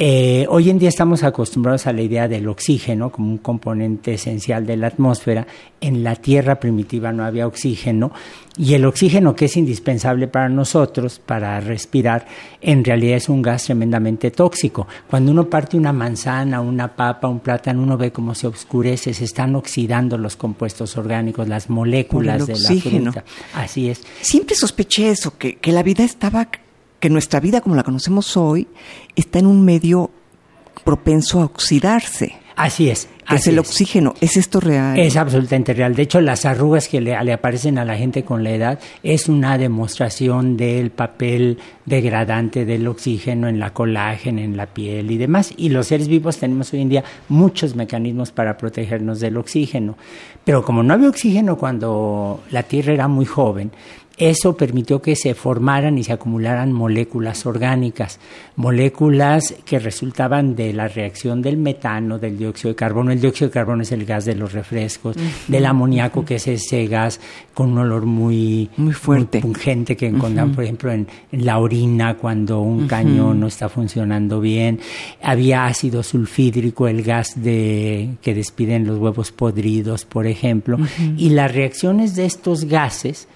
Eh, 0.00 0.46
hoy 0.48 0.70
en 0.70 0.78
día 0.78 0.90
estamos 0.90 1.24
acostumbrados 1.24 1.88
a 1.88 1.92
la 1.92 2.02
idea 2.02 2.28
del 2.28 2.46
oxígeno 2.48 3.10
como 3.10 3.32
un 3.32 3.38
componente 3.38 4.14
esencial 4.14 4.64
de 4.64 4.76
la 4.76 4.86
atmósfera. 4.86 5.44
En 5.80 6.04
la 6.04 6.14
Tierra 6.14 6.60
primitiva 6.60 7.10
no 7.10 7.24
había 7.24 7.48
oxígeno 7.48 8.12
y 8.56 8.74
el 8.74 8.84
oxígeno 8.84 9.34
que 9.34 9.46
es 9.46 9.56
indispensable 9.56 10.28
para 10.28 10.48
nosotros, 10.48 11.18
para 11.18 11.58
respirar, 11.58 12.28
en 12.60 12.84
realidad 12.84 13.16
es 13.16 13.28
un 13.28 13.42
gas 13.42 13.64
tremendamente 13.64 14.30
tóxico. 14.30 14.86
Cuando 15.10 15.32
uno 15.32 15.50
parte 15.50 15.76
una 15.76 15.92
manzana, 15.92 16.60
una 16.60 16.94
papa, 16.94 17.26
un 17.26 17.40
plátano, 17.40 17.82
uno 17.82 17.98
ve 17.98 18.12
cómo 18.12 18.36
se 18.36 18.46
oscurece, 18.46 19.12
se 19.12 19.24
están 19.24 19.56
oxidando 19.56 20.16
los 20.16 20.36
compuestos 20.36 20.96
orgánicos, 20.96 21.48
las 21.48 21.68
moléculas 21.70 22.46
de 22.46 22.56
la 22.56 22.70
fruta. 22.80 23.24
Así 23.52 23.90
es. 23.90 24.04
Siempre 24.20 24.54
sospeché 24.54 25.10
eso, 25.10 25.36
que, 25.36 25.56
que 25.56 25.72
la 25.72 25.82
vida 25.82 26.04
estaba 26.04 26.48
que 27.00 27.10
nuestra 27.10 27.40
vida 27.40 27.60
como 27.60 27.76
la 27.76 27.82
conocemos 27.82 28.36
hoy 28.36 28.68
está 29.14 29.38
en 29.38 29.46
un 29.46 29.64
medio 29.64 30.10
propenso 30.84 31.40
a 31.40 31.44
oxidarse. 31.44 32.34
Así 32.58 32.90
es. 32.90 33.08
es 33.30 33.46
el 33.46 33.60
oxígeno. 33.60 34.14
¿Es 34.20 34.36
esto 34.36 34.58
real? 34.58 34.98
Es 34.98 35.16
absolutamente 35.16 35.74
real. 35.74 35.94
De 35.94 36.02
hecho, 36.02 36.20
las 36.20 36.44
arrugas 36.44 36.88
que 36.88 37.00
le, 37.00 37.14
aparecen 37.14 37.78
a 37.78 37.84
la 37.84 37.96
gente 37.96 38.24
con 38.24 38.42
la 38.42 38.50
edad 38.50 38.80
es 39.04 39.28
una 39.28 39.56
demostración 39.56 40.56
del 40.56 40.90
papel 40.90 41.58
degradante 41.84 42.64
del 42.64 42.88
oxígeno 42.88 43.46
en 43.46 43.60
la 43.60 43.72
colágena, 43.72 44.42
en 44.42 44.56
la 44.56 44.66
piel 44.66 45.08
y 45.12 45.18
demás. 45.18 45.54
Y 45.56 45.68
los 45.68 45.86
seres 45.86 46.08
vivos 46.08 46.38
tenemos 46.38 46.72
hoy 46.72 46.80
en 46.80 46.88
día 46.88 47.04
muchos 47.28 47.76
mecanismos 47.76 48.32
para 48.32 48.56
protegernos 48.56 49.20
del 49.20 49.36
oxígeno. 49.36 49.96
Pero 50.42 50.64
como 50.64 50.82
no 50.82 50.94
había 50.94 51.10
oxígeno 51.10 51.56
cuando 51.56 52.42
la 52.50 52.64
Tierra 52.64 52.92
era 52.92 53.06
muy 53.06 53.24
joven, 53.24 53.70
eso 54.18 54.56
permitió 54.56 55.00
que 55.00 55.14
se 55.14 55.34
formaran 55.34 55.96
y 55.96 56.04
se 56.04 56.12
acumularan 56.12 56.72
moléculas 56.72 57.46
orgánicas, 57.46 58.18
moléculas 58.56 59.54
que 59.64 59.78
resultaban 59.78 60.56
de 60.56 60.72
la 60.72 60.88
reacción 60.88 61.40
del 61.40 61.56
metano, 61.56 62.18
del 62.18 62.36
dióxido 62.36 62.70
de 62.70 62.76
carbono. 62.76 63.12
El 63.12 63.20
dióxido 63.20 63.48
de 63.48 63.54
carbono 63.54 63.82
es 63.82 63.92
el 63.92 64.04
gas 64.04 64.24
de 64.24 64.34
los 64.34 64.52
refrescos, 64.52 65.16
del 65.46 65.66
amoníaco, 65.66 66.24
que 66.24 66.36
es 66.36 66.48
ese 66.48 66.86
gas 66.86 67.20
con 67.54 67.72
un 67.72 67.78
olor 67.78 68.06
muy, 68.06 68.68
muy 68.76 68.92
fuerte, 68.92 69.40
pungente 69.40 69.96
que 69.96 70.06
encontramos, 70.06 70.54
por 70.54 70.64
ejemplo, 70.64 70.92
en, 70.92 71.06
la 71.32 71.58
orina 71.58 72.16
cuando 72.16 72.60
un 72.60 72.88
cañón 72.88 73.40
no 73.40 73.46
está 73.46 73.68
funcionando 73.68 74.40
bien. 74.40 74.80
Había 75.22 75.66
ácido 75.66 76.02
sulfídrico, 76.02 76.88
el 76.88 77.02
gas 77.02 77.40
de, 77.42 78.16
que 78.22 78.34
despiden 78.34 78.86
los 78.86 78.98
huevos 78.98 79.32
podridos, 79.32 80.04
por 80.04 80.26
ejemplo. 80.26 80.78
Y 81.16 81.30
las 81.30 81.54
reacciones 81.54 82.16
de 82.16 82.26
estos 82.26 82.64
gases 82.64 83.28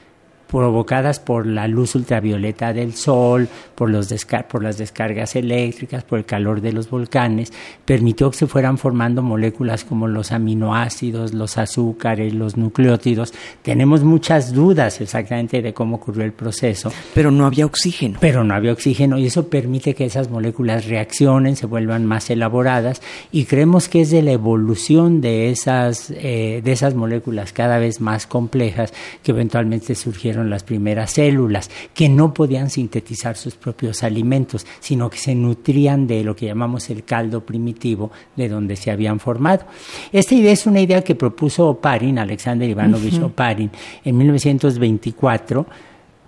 provocadas 0.53 1.19
por 1.19 1.47
la 1.47 1.67
luz 1.67 1.95
ultravioleta 1.95 2.73
del 2.73 2.95
sol, 2.95 3.49
por, 3.75 3.91
los 3.91 4.13
por 4.51 4.63
las 4.63 4.79
descargas 4.79 5.35
eléctricas, 5.35 6.05
por 6.05 6.19
el 6.19 6.25
calor 6.25 6.61
de 6.61 6.73
los 6.73 6.91
volcanes, 6.91 7.53
permitió 7.85 8.31
que 8.31 8.37
se 8.37 8.47
fueran 8.47 8.79
formando 8.79 9.23
moléculas 9.23 9.85
como 9.85 10.07
los 10.09 10.31
aminoácidos, 10.31 11.33
los 11.33 11.57
azúcares, 11.59 12.35
los 12.35 12.57
nucleótidos. 12.57 13.33
Tenemos 13.63 14.05
muchas 14.05 14.53
dudas 14.53 15.01
exactamente 15.01 15.63
de 15.63 15.73
cómo 15.73 15.97
ocurrió 15.97 16.25
el 16.25 16.33
proceso. 16.33 16.93
Pero 17.15 17.31
no 17.31 17.47
había 17.47 17.67
oxígeno. 17.67 18.19
Pero 18.21 18.45
no 18.45 18.55
había 18.55 18.73
oxígeno 18.73 19.19
y 19.19 19.27
eso 19.27 19.49
permite 19.49 19.95
que 19.95 20.05
esas 20.05 20.31
moléculas 20.31 20.87
reaccionen, 20.87 21.57
se 21.57 21.67
vuelvan 21.67 22.05
más 22.05 22.29
elaboradas 22.31 23.01
y 23.31 23.47
creemos 23.47 23.89
que 23.89 24.03
es 24.03 24.11
de 24.11 24.23
la 24.23 24.33
evolución 24.33 25.21
de 25.21 25.51
esas, 25.51 26.11
eh, 26.11 26.61
de 26.63 26.73
esas 26.73 26.95
moléculas 26.95 27.53
cada 27.53 27.79
vez 27.79 28.01
más 28.01 28.27
complejas 28.27 28.93
que 29.23 29.33
eventualmente 29.33 29.95
surgieron 29.95 30.42
las 30.51 30.63
primeras 30.63 31.13
células, 31.13 31.71
que 31.95 32.09
no 32.09 32.33
podían 32.35 32.71
sintetizar 32.71 33.37
sus 33.37 33.55
propios 33.55 34.03
alimentos, 34.03 34.67
sino 34.81 35.11
que 35.11 35.19
se 35.19 35.35
nutrían 35.35 36.07
de 36.07 36.25
lo 36.25 36.37
que 36.37 36.47
llamamos 36.47 36.91
el 36.91 37.05
caldo 37.05 37.45
primitivo 37.45 38.11
de 38.37 38.49
donde 38.49 38.77
se 38.77 38.91
habían 38.91 39.21
formado. 39.21 39.67
Esta 40.13 40.35
idea 40.35 40.53
es 40.53 40.67
una 40.67 40.81
idea 40.81 41.03
que 41.03 41.15
propuso 41.15 41.69
Oparin, 41.69 42.19
Alexander 42.19 42.69
Ivanovich 42.69 43.21
Oparin, 43.21 43.71
en 44.05 44.17
1924 44.17 45.67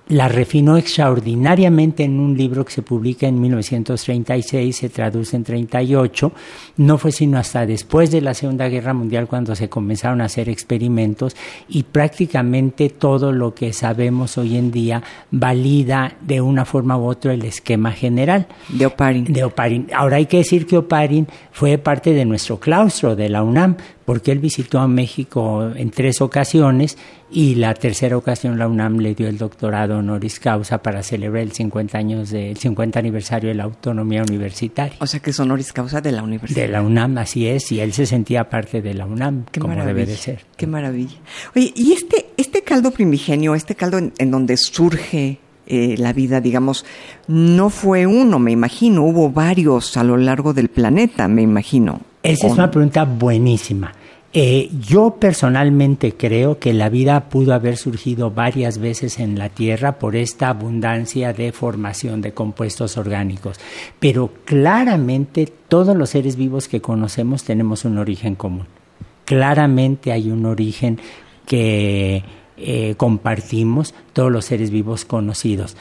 la 0.08 0.28
refinó 0.28 0.76
extraordinariamente 0.76 2.04
en 2.04 2.20
un 2.20 2.37
libro 2.37 2.64
que 2.64 2.73
se 2.73 2.82
publica 2.82 3.26
en 3.26 3.40
1936, 3.40 4.76
se 4.76 4.88
traduce 4.90 5.37
en 5.37 5.44
38. 5.44 6.32
No 6.76 6.99
fue 6.99 7.11
sino 7.11 7.38
hasta 7.38 7.64
después 7.64 8.11
de 8.11 8.20
la 8.20 8.34
Segunda 8.34 8.68
Guerra 8.68 8.92
Mundial 8.92 9.26
cuando 9.26 9.54
se 9.54 9.68
comenzaron 9.68 10.20
a 10.20 10.26
hacer 10.26 10.49
experimentos 10.49 11.34
y 11.68 11.84
prácticamente 11.84 12.90
todo 12.90 13.32
lo 13.32 13.54
que 13.54 13.73
sabemos 13.73 14.37
hoy 14.37 14.56
en 14.56 14.70
día 14.70 15.02
valida 15.30 16.16
de 16.20 16.40
una 16.40 16.64
forma 16.64 16.99
u 16.99 17.06
otra 17.06 17.32
el 17.32 17.44
esquema 17.44 17.92
general. 17.92 18.46
De 18.68 18.87
Oparin. 18.87 19.25
De 19.25 19.44
Oparin. 19.44 19.88
Ahora 19.94 20.16
hay 20.16 20.26
que 20.26 20.38
decir 20.38 20.66
que 20.66 20.76
Oparin 20.76 21.26
fue 21.50 21.78
parte 21.78 22.12
de 22.12 22.26
nuestro 22.26 22.61
claustro 22.61 23.16
de 23.16 23.30
la 23.30 23.42
UNAM, 23.42 23.76
porque 24.04 24.32
él 24.32 24.38
visitó 24.38 24.80
a 24.80 24.88
México 24.88 25.70
en 25.75 25.90
tres 25.90 26.20
ocasiones 26.20 26.99
y 27.30 27.56
la 27.56 27.75
tercera 27.75 28.16
ocasión 28.16 28.58
la 28.58 28.68
UNAM 28.68 28.99
le 28.99 29.14
dio 29.14 29.28
el 29.28 29.38
doctorado 29.38 29.99
honoris 29.99 30.38
causa 30.38 30.82
para 30.82 31.02
celebrar 31.02 31.42
el 31.42 31.52
50 31.52 31.99
años 31.99 32.30
del 32.30 32.56
50 32.56 32.99
aniversario 32.99 33.49
de 33.49 33.54
la 33.54 33.64
autonomía 33.64 34.23
universitaria. 34.23 34.96
O 35.00 35.06
sea 35.06 35.20
que 35.20 35.30
es 35.30 35.40
honoris 35.40 35.73
causa 35.73 36.00
de 36.00 36.12
la 36.12 36.23
universidad. 36.23 36.62
De 36.62 36.68
la 36.68 36.82
UNAM, 36.82 37.18
así 37.18 37.46
es, 37.46 37.73
y 37.73 37.80
él 37.80 37.92
se 37.92 38.06
sentía 38.06 38.49
parte 38.49 38.82
de 38.82 38.94
la 38.94 39.06
UNAM, 39.06 39.46
como 39.58 39.75
debe 39.75 40.06
de 40.06 40.16
ser. 40.16 40.44
Qué 40.56 40.66
maravilla. 40.66 41.16
Oye, 41.56 41.73
y 41.75 41.92
este, 41.92 42.26
este 42.37 42.62
caldo 42.62 42.90
primigenio, 42.90 43.54
este 43.54 43.75
caldo 43.75 43.99
en, 43.99 44.30
donde 44.30 44.56
surge 44.56 45.38
eh, 45.66 45.96
la 45.99 46.12
vida, 46.12 46.40
digamos, 46.40 46.84
no 47.26 47.70
fue 47.70 48.06
uno, 48.06 48.38
me 48.38 48.52
imagino, 48.52 49.04
hubo 49.04 49.30
varios 49.30 49.96
a 49.96 50.04
lo 50.04 50.16
largo 50.16 50.52
del 50.52 50.68
planeta, 50.68 51.26
me 51.26 51.42
imagino. 51.42 52.00
Esa 52.25 52.47
es 52.47 52.54
una 52.54 52.71
pregunta 52.71 53.04
buenísima. 53.04 53.93
Eh, 54.33 54.71
yo 54.81 55.16
personalmente 55.21 56.14
creo 56.16 56.59
que 56.59 56.73
la 56.73 56.88
vida 56.88 57.28
pudo 57.28 57.52
haber 57.52 57.76
surgido 57.76 58.31
varias 58.31 58.78
veces 58.78 59.21
en 59.21 59.38
la 59.38 59.50
Tierra 59.50 59.99
por 59.99 60.16
esta 60.16 60.49
abundancia 60.49 61.35
de 61.35 61.52
formación 61.52 62.23
de 62.23 62.33
compuestos 62.33 62.97
orgánicos, 62.97 63.61
pero 64.00 64.31
claramente 64.47 65.52
todos 65.69 65.95
los 65.95 66.11
seres 66.11 66.37
vivos 66.37 66.66
que 66.66 66.81
conocemos 66.81 67.45
tenemos 67.45 67.85
un 67.85 67.99
origen 67.99 68.37
común. 68.37 68.66
Claramente 69.26 70.11
hay 70.11 70.31
un 70.31 70.47
origen 70.47 70.99
que 71.47 72.25
eh, 72.57 72.95
compartimos 72.97 73.95
todos 74.14 74.33
los 74.33 74.47
seres 74.47 74.71
vivos 74.71 75.04
conocidos 75.04 75.76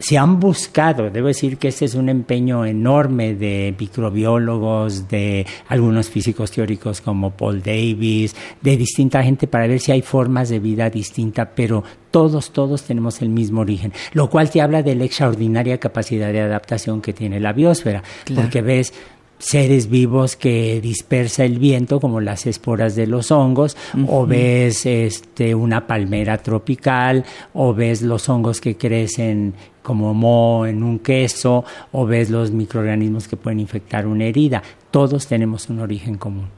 se 0.00 0.16
han 0.16 0.40
buscado, 0.40 1.10
debo 1.10 1.28
decir 1.28 1.58
que 1.58 1.68
este 1.68 1.84
es 1.84 1.94
un 1.94 2.08
empeño 2.08 2.64
enorme 2.64 3.34
de 3.34 3.74
microbiólogos, 3.78 5.08
de 5.08 5.46
algunos 5.68 6.08
físicos 6.08 6.50
teóricos 6.50 7.02
como 7.02 7.30
Paul 7.30 7.62
Davis, 7.62 8.34
de 8.62 8.78
distinta 8.78 9.22
gente 9.22 9.46
para 9.46 9.66
ver 9.66 9.78
si 9.78 9.92
hay 9.92 10.00
formas 10.00 10.48
de 10.48 10.58
vida 10.58 10.88
distintas, 10.88 11.48
pero 11.54 11.84
todos, 12.10 12.50
todos 12.50 12.82
tenemos 12.82 13.20
el 13.20 13.28
mismo 13.28 13.60
origen, 13.60 13.92
lo 14.14 14.30
cual 14.30 14.50
te 14.50 14.62
habla 14.62 14.82
de 14.82 14.94
la 14.94 15.04
extraordinaria 15.04 15.78
capacidad 15.78 16.32
de 16.32 16.40
adaptación 16.40 17.02
que 17.02 17.12
tiene 17.12 17.38
la 17.38 17.52
biosfera, 17.52 18.02
porque 18.34 18.62
ves 18.62 18.94
seres 19.40 19.88
vivos 19.88 20.36
que 20.36 20.80
dispersa 20.82 21.44
el 21.44 21.58
viento 21.58 21.98
como 21.98 22.20
las 22.20 22.46
esporas 22.46 22.94
de 22.94 23.06
los 23.06 23.30
hongos 23.30 23.76
o 24.06 24.26
ves 24.26 24.84
este 24.84 25.54
una 25.54 25.86
palmera 25.86 26.36
tropical 26.38 27.24
o 27.54 27.72
ves 27.72 28.02
los 28.02 28.28
hongos 28.28 28.60
que 28.60 28.76
crecen 28.76 29.54
como 29.82 30.12
moho 30.12 30.66
en 30.66 30.82
un 30.82 30.98
queso 30.98 31.64
o 31.90 32.04
ves 32.04 32.28
los 32.28 32.50
microorganismos 32.50 33.28
que 33.28 33.38
pueden 33.38 33.60
infectar 33.60 34.06
una 34.06 34.24
herida. 34.24 34.62
Todos 34.90 35.26
tenemos 35.26 35.70
un 35.70 35.80
origen 35.80 36.18
común. 36.18 36.48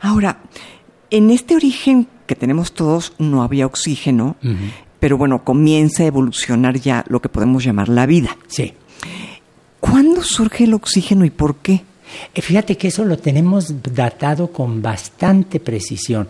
Ahora 0.00 0.40
en 1.10 1.30
este 1.30 1.54
origen 1.54 2.08
que 2.26 2.36
tenemos 2.36 2.72
todos 2.72 3.12
no 3.18 3.42
había 3.42 3.66
oxígeno 3.66 4.36
pero 4.98 5.18
bueno 5.18 5.44
comienza 5.44 6.04
a 6.04 6.06
evolucionar 6.06 6.80
ya 6.80 7.04
lo 7.08 7.20
que 7.20 7.28
podemos 7.28 7.62
llamar 7.62 7.90
la 7.90 8.06
vida. 8.06 8.38
Sí. 8.46 8.72
¿Cuándo 9.78 10.22
surge 10.22 10.64
el 10.64 10.74
oxígeno 10.74 11.26
y 11.26 11.30
por 11.30 11.56
qué? 11.56 11.82
Fíjate 12.34 12.76
que 12.76 12.88
eso 12.88 13.04
lo 13.04 13.18
tenemos 13.18 13.74
datado 13.82 14.48
con 14.48 14.82
bastante 14.82 15.60
precisión. 15.60 16.28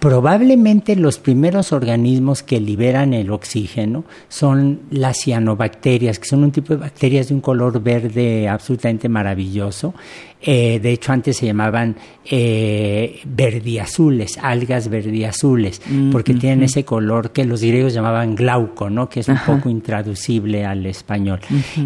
Probablemente 0.00 0.96
los 0.96 1.18
primeros 1.18 1.72
organismos 1.72 2.42
que 2.42 2.60
liberan 2.60 3.14
el 3.14 3.30
oxígeno 3.30 4.04
son 4.28 4.80
las 4.90 5.18
cianobacterias, 5.18 6.18
que 6.18 6.28
son 6.28 6.44
un 6.44 6.52
tipo 6.52 6.74
de 6.74 6.80
bacterias 6.80 7.28
de 7.28 7.34
un 7.34 7.40
color 7.40 7.82
verde 7.82 8.48
absolutamente 8.48 9.08
maravilloso. 9.08 9.94
Eh, 10.40 10.78
de 10.80 10.92
hecho, 10.92 11.12
antes 11.12 11.36
se 11.36 11.46
llamaban 11.46 11.96
eh, 12.24 13.20
verdiazules, 13.24 14.38
algas 14.40 14.88
verdiazules, 14.88 15.82
mm, 15.88 16.10
porque 16.10 16.34
tienen 16.34 16.62
ese 16.62 16.84
color 16.84 17.32
que 17.32 17.44
los 17.44 17.60
griegos 17.60 17.92
llamaban 17.92 18.36
glauco, 18.36 18.88
¿no? 18.88 19.08
que 19.08 19.20
es 19.20 19.28
un 19.28 19.38
poco 19.44 19.68
intraducible 19.68 20.64
al 20.64 20.86
español. 20.86 21.40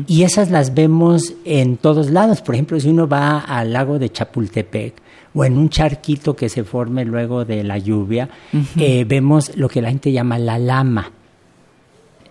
Y 0.07 0.25
esas 0.25 0.51
las 0.51 0.75
vemos 0.75 1.35
en 1.45 1.79
todos 1.79 2.11
lados. 2.11 2.43
Por 2.43 2.55
ejemplo, 2.55 2.79
si 2.79 2.89
uno 2.89 3.09
va 3.09 3.39
al 3.41 3.73
lago 3.73 3.99
de 3.99 4.11
Chapultepec, 4.11 4.95
o 5.35 5.45
en 5.45 5.57
un 5.57 5.71
charquito 5.71 6.37
que 6.37 6.51
se 6.51 6.63
forme 6.63 7.05
luego 7.07 7.45
de 7.47 7.65
la 7.65 7.79
lluvia, 7.79 8.29
eh, 8.77 9.05
vemos 9.09 9.57
lo 9.57 9.69
que 9.69 9.81
la 9.81 9.89
gente 9.89 10.13
llama 10.13 10.39
la 10.39 10.59
lama. 10.59 11.11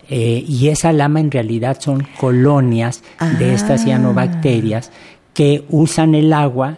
Eh, 0.09 0.43
y 0.45 0.67
esa 0.67 0.91
lama 0.91 1.19
en 1.19 1.31
realidad 1.31 1.77
son 1.79 2.05
colonias 2.19 3.03
de 3.39 3.53
estas 3.53 3.81
ah. 3.81 3.83
cianobacterias 3.85 4.91
que 5.33 5.65
usan 5.69 6.15
el 6.15 6.33
agua, 6.33 6.77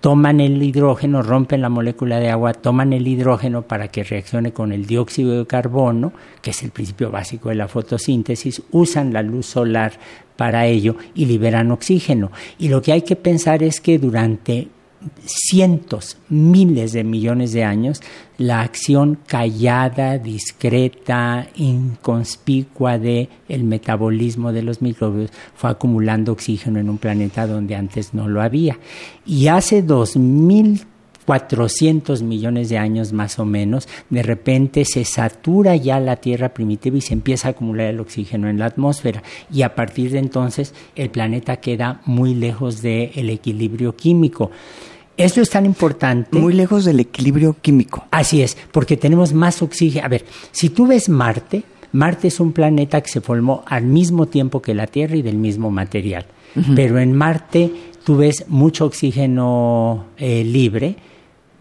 toman 0.00 0.40
el 0.40 0.62
hidrógeno, 0.62 1.22
rompen 1.22 1.62
la 1.62 1.68
molécula 1.68 2.18
de 2.18 2.28
agua, 2.28 2.52
toman 2.52 2.92
el 2.92 3.08
hidrógeno 3.08 3.62
para 3.62 3.88
que 3.88 4.04
reaccione 4.04 4.52
con 4.52 4.72
el 4.72 4.84
dióxido 4.84 5.38
de 5.38 5.46
carbono, 5.46 6.12
que 6.42 6.50
es 6.50 6.62
el 6.62 6.70
principio 6.70 7.10
básico 7.10 7.48
de 7.48 7.54
la 7.54 7.68
fotosíntesis, 7.68 8.62
usan 8.70 9.12
la 9.12 9.22
luz 9.22 9.46
solar 9.46 9.92
para 10.36 10.66
ello 10.66 10.96
y 11.14 11.24
liberan 11.26 11.70
oxígeno. 11.70 12.30
Y 12.58 12.68
lo 12.68 12.82
que 12.82 12.92
hay 12.92 13.02
que 13.02 13.16
pensar 13.16 13.62
es 13.62 13.80
que 13.80 13.98
durante 13.98 14.68
cientos, 15.24 16.16
miles 16.28 16.92
de 16.92 17.04
millones 17.04 17.52
de 17.52 17.64
años, 17.64 18.00
la 18.38 18.60
acción 18.60 19.18
callada, 19.26 20.18
discreta, 20.18 21.48
inconspicua 21.54 22.98
de 22.98 23.28
el 23.48 23.64
metabolismo 23.64 24.52
de 24.52 24.62
los 24.62 24.82
microbios 24.82 25.30
fue 25.54 25.70
acumulando 25.70 26.32
oxígeno 26.32 26.78
en 26.78 26.90
un 26.90 26.98
planeta 26.98 27.46
donde 27.46 27.76
antes 27.76 28.14
no 28.14 28.28
lo 28.28 28.42
había. 28.42 28.78
Y 29.24 29.48
hace 29.48 29.82
dos 29.82 30.16
mil 30.16 30.86
400 31.24 32.22
millones 32.22 32.68
de 32.68 32.78
años 32.78 33.12
más 33.12 33.38
o 33.38 33.44
menos, 33.44 33.88
de 34.10 34.22
repente 34.22 34.84
se 34.84 35.04
satura 35.04 35.76
ya 35.76 36.00
la 36.00 36.16
Tierra 36.16 36.50
primitiva 36.50 36.96
y 36.96 37.00
se 37.00 37.14
empieza 37.14 37.48
a 37.48 37.50
acumular 37.52 37.86
el 37.86 38.00
oxígeno 38.00 38.48
en 38.48 38.58
la 38.58 38.66
atmósfera. 38.66 39.22
Y 39.52 39.62
a 39.62 39.74
partir 39.74 40.10
de 40.10 40.18
entonces 40.18 40.74
el 40.94 41.10
planeta 41.10 41.56
queda 41.56 42.00
muy 42.04 42.34
lejos 42.34 42.82
del 42.82 43.30
equilibrio 43.30 43.96
químico. 43.96 44.50
Esto 45.16 45.40
es 45.40 45.50
tan 45.50 45.64
importante. 45.64 46.38
Muy 46.38 46.54
lejos 46.54 46.84
del 46.84 47.00
equilibrio 47.00 47.56
químico. 47.60 48.06
Así 48.10 48.42
es, 48.42 48.56
porque 48.72 48.96
tenemos 48.96 49.32
más 49.32 49.62
oxígeno. 49.62 50.04
A 50.04 50.08
ver, 50.08 50.24
si 50.50 50.70
tú 50.70 50.86
ves 50.86 51.08
Marte, 51.08 51.62
Marte 51.92 52.28
es 52.28 52.40
un 52.40 52.52
planeta 52.52 53.00
que 53.00 53.08
se 53.08 53.20
formó 53.20 53.62
al 53.66 53.84
mismo 53.84 54.26
tiempo 54.26 54.60
que 54.60 54.74
la 54.74 54.88
Tierra 54.88 55.16
y 55.16 55.22
del 55.22 55.36
mismo 55.36 55.70
material. 55.70 56.26
Pero 56.76 56.98
en 57.00 57.12
Marte 57.16 57.72
tú 58.04 58.16
ves 58.16 58.44
mucho 58.48 58.86
oxígeno 58.86 60.06
eh, 60.16 60.44
libre, 60.44 60.96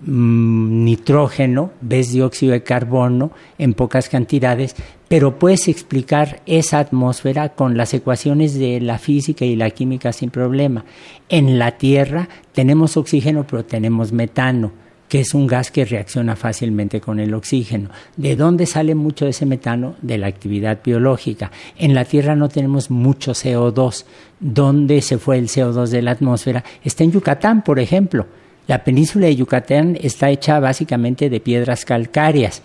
mm, 0.06 0.84
nitrógeno, 0.84 1.72
ves 1.82 2.12
dióxido 2.12 2.52
de 2.52 2.64
carbono 2.64 3.32
en 3.58 3.74
pocas 3.74 4.10
cantidades, 4.10 4.76
pero 5.14 5.38
puedes 5.38 5.68
explicar 5.68 6.42
esa 6.48 6.80
atmósfera 6.80 7.50
con 7.50 7.78
las 7.78 7.94
ecuaciones 7.94 8.58
de 8.58 8.82
la 8.82 8.98
física 8.98 9.46
y 9.46 9.56
la 9.56 9.70
química 9.70 10.12
sin 10.12 10.32
problema. 10.32 10.86
En 11.30 11.60
la 11.60 11.78
Tierra 11.78 12.28
tenemos 12.52 12.98
oxígeno, 12.98 13.46
pero 13.46 13.64
tenemos 13.64 14.12
metano, 14.12 14.72
que 15.08 15.20
es 15.20 15.36
un 15.36 15.46
gas 15.46 15.70
que 15.70 15.86
reacciona 15.86 16.36
fácilmente 16.36 17.00
con 17.00 17.20
el 17.20 17.36
oxígeno. 17.36 17.92
¿De 18.18 18.36
dónde 18.36 18.66
sale 18.66 18.96
mucho 18.96 19.28
ese 19.28 19.46
metano? 19.46 19.98
De 20.02 20.18
la 20.18 20.26
actividad 20.26 20.80
biológica. 20.84 21.52
En 21.78 21.94
la 21.94 22.06
Tierra 22.06 22.36
no 22.36 22.50
tenemos 22.50 22.90
mucho 22.90 23.34
CO2. 23.34 24.06
¿Dónde 24.40 25.00
se 25.04 25.20
fue 25.20 25.38
el 25.38 25.48
CO2 25.48 25.90
de 25.90 26.02
la 26.02 26.10
atmósfera? 26.10 26.64
Está 26.84 27.04
en 27.04 27.12
Yucatán, 27.12 27.64
por 27.64 27.80
ejemplo 27.80 28.26
la 28.68 28.84
península 28.84 29.28
de 29.28 29.36
Yucatán 29.36 29.98
está 30.02 30.30
hecha 30.30 30.60
básicamente 30.60 31.30
de 31.30 31.40
piedras 31.40 31.86
calcáreas, 31.86 32.62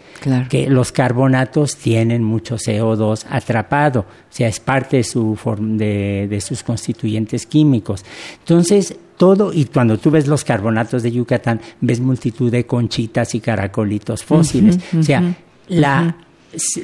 que 0.49 0.69
los 0.69 0.93
carbonatos 0.93 1.76
tienen 1.76 2.23
mucho 2.23 2.57
CO2 2.57 3.25
atrapado, 3.28 4.00
o 4.00 4.05
sea, 4.31 4.49
es 4.49 4.61
parte 4.61 4.99
de, 4.99 5.05
su 5.05 5.38
de, 5.59 6.26
de 6.28 6.40
sus 6.40 6.62
constituyentes 6.62 7.47
químicos. 7.47 8.05
Entonces, 8.38 8.97
todo, 9.17 9.52
y 9.52 9.64
cuando 9.64 9.99
tú 9.99 10.11
ves 10.11 10.28
los 10.28 10.45
carbonatos 10.45 11.02
de 11.02 11.11
Yucatán, 11.11 11.61
ves 11.81 11.99
multitud 12.00 12.52
de 12.52 12.64
conchitas 12.64 13.35
y 13.35 13.40
caracolitos 13.40 14.23
fósiles. 14.23 14.78
o 14.97 15.02
sea, 15.02 15.37
la 15.67 16.17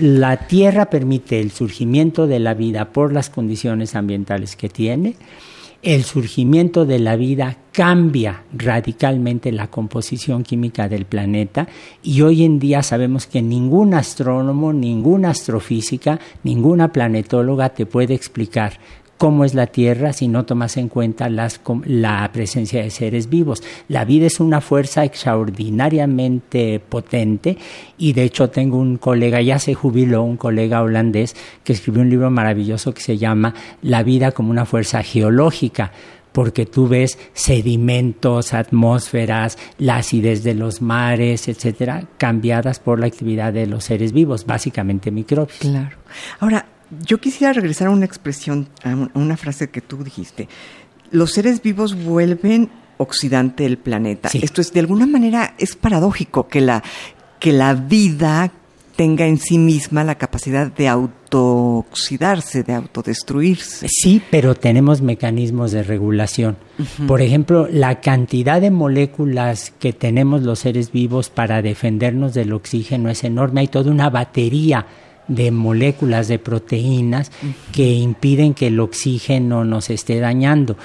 la 0.01 0.37
Tierra 0.37 0.91
permite 0.91 1.41
el 1.41 1.51
surgimiento 1.51 2.27
de 2.27 2.39
la 2.39 2.55
vida 2.55 2.93
por 2.93 3.13
las 3.13 3.31
condiciones 3.31 3.95
ambientales 3.95 4.57
que 4.57 4.69
tiene, 4.69 5.17
el 5.85 6.05
surgimiento 6.05 6.87
de 6.87 6.99
la 6.99 7.15
vida 7.15 7.59
cambia 7.71 8.45
radicalmente 8.57 9.53
la 9.53 9.67
composición 9.69 10.43
química 10.43 10.89
del 10.89 11.05
planeta 11.05 11.69
y 12.03 12.23
hoy 12.23 12.43
en 12.45 12.59
día 12.59 12.83
sabemos 12.83 13.27
que 13.27 13.43
ningún 13.43 13.93
astrónomo, 13.93 14.73
ninguna 14.73 15.31
astrofísica, 15.31 16.21
ninguna 16.43 16.91
planetóloga 16.91 17.69
te 17.69 17.85
puede 17.85 18.15
explicar 18.15 18.79
cómo 19.19 19.45
es 19.45 19.55
la 19.55 19.67
Tierra 19.67 20.13
si 20.13 20.29
no 20.29 20.45
tomas 20.45 20.77
en 20.77 20.89
cuenta 20.89 21.29
la 21.29 22.31
presencia 22.33 22.83
de 22.83 22.91
seres 22.91 23.29
vivos. 23.29 23.63
La 23.89 24.05
vida 24.05 24.27
es 24.27 24.41
una 24.41 24.61
fuerza 24.61 25.05
extraordinariamente 25.05 26.81
potente 26.81 27.57
y 27.99 28.13
de 28.13 28.25
hecho 28.25 28.51
tengo 28.51 28.79
un 28.79 28.97
colega, 28.97 29.41
ya 29.41 29.59
se 29.59 29.75
jubiló, 29.75 30.23
un 30.23 30.37
colega 30.37 30.83
holandés 30.83 31.37
que 31.63 31.73
escribió 31.73 32.03
un 32.03 32.11
libro 32.11 32.31
maravilloso 32.31 32.93
que 32.93 33.03
se 33.03 33.19
llama 33.19 33.55
La 33.83 34.03
vida 34.03 34.33
como 34.33 34.51
una 34.51 34.67
fuerza 34.67 35.03
geológica 35.03 35.93
porque 36.33 36.67
tú 36.67 36.89
ves 36.89 37.17
sedimentos, 37.33 38.55
atmósferas, 38.55 39.57
la 39.79 39.99
acidez 39.99 40.43
de 40.43 40.55
los 40.55 40.83
mares, 40.83 41.47
etcétera, 41.47 42.09
cambiadas 42.19 42.81
por 42.81 42.99
la 42.99 43.07
actividad 43.07 43.53
de 43.53 43.69
los 43.69 43.85
seres 43.85 44.13
vivos, 44.13 44.45
básicamente 44.45 45.13
microbios. 45.13 45.59
Claro. 45.61 45.97
Ahora, 46.41 46.67
yo 47.05 47.19
quisiera 47.21 47.53
regresar 47.53 47.89
a 47.89 47.91
una 47.91 48.05
expresión, 48.05 48.69
a 48.83 49.19
una 49.19 49.37
frase 49.37 49.71
que 49.71 49.81
tú 49.81 50.03
dijiste. 50.05 50.49
Los 51.11 51.33
seres 51.33 51.63
vivos 51.63 51.95
vuelven 51.95 52.71
oxidante 52.97 53.67
el 53.67 53.79
planeta. 53.79 54.31
Esto 54.33 54.61
es, 54.61 54.73
de 54.73 54.81
alguna 54.81 55.07
manera, 55.07 55.55
es 55.59 55.77
paradójico 55.77 56.49
que 56.49 56.61
la, 56.61 56.83
que 57.39 57.53
la 57.53 57.75
vida 57.75 58.51
tenga 58.97 59.27
en 59.27 59.39
sí 59.39 59.59
misma 59.59 60.05
la 60.05 60.15
capacidad 60.15 60.71
de 60.71 60.89
autooxidarse, 60.89 62.63
de 62.63 62.75
autodestruirse. 62.75 63.89
Sí, 63.89 64.23
pero 64.31 64.55
tenemos 64.55 65.03
mecanismos 65.03 65.73
de 65.73 65.83
regulación. 65.83 66.57
Por 67.07 67.21
ejemplo, 67.21 67.69
la 67.71 68.01
cantidad 68.01 68.61
de 68.61 68.71
moléculas 68.71 69.73
que 69.79 69.93
tenemos 69.93 70.43
los 70.43 70.61
seres 70.61 70.93
vivos 70.93 71.29
para 71.29 71.61
defendernos 71.63 72.35
del 72.35 72.53
oxígeno 72.53 73.11
es 73.11 73.25
enorme. 73.25 73.63
Hay 73.63 73.69
toda 73.69 73.91
una 73.91 74.11
batería 74.11 74.87
de 75.29 75.51
moléculas 75.51 76.29
de 76.29 76.39
proteínas 76.39 77.33
que 77.73 77.93
impiden 77.93 78.55
que 78.55 78.69
el 78.69 78.81
oxígeno 78.81 79.65
nos 79.65 79.91
esté 79.91 80.21
dañando. 80.21 80.77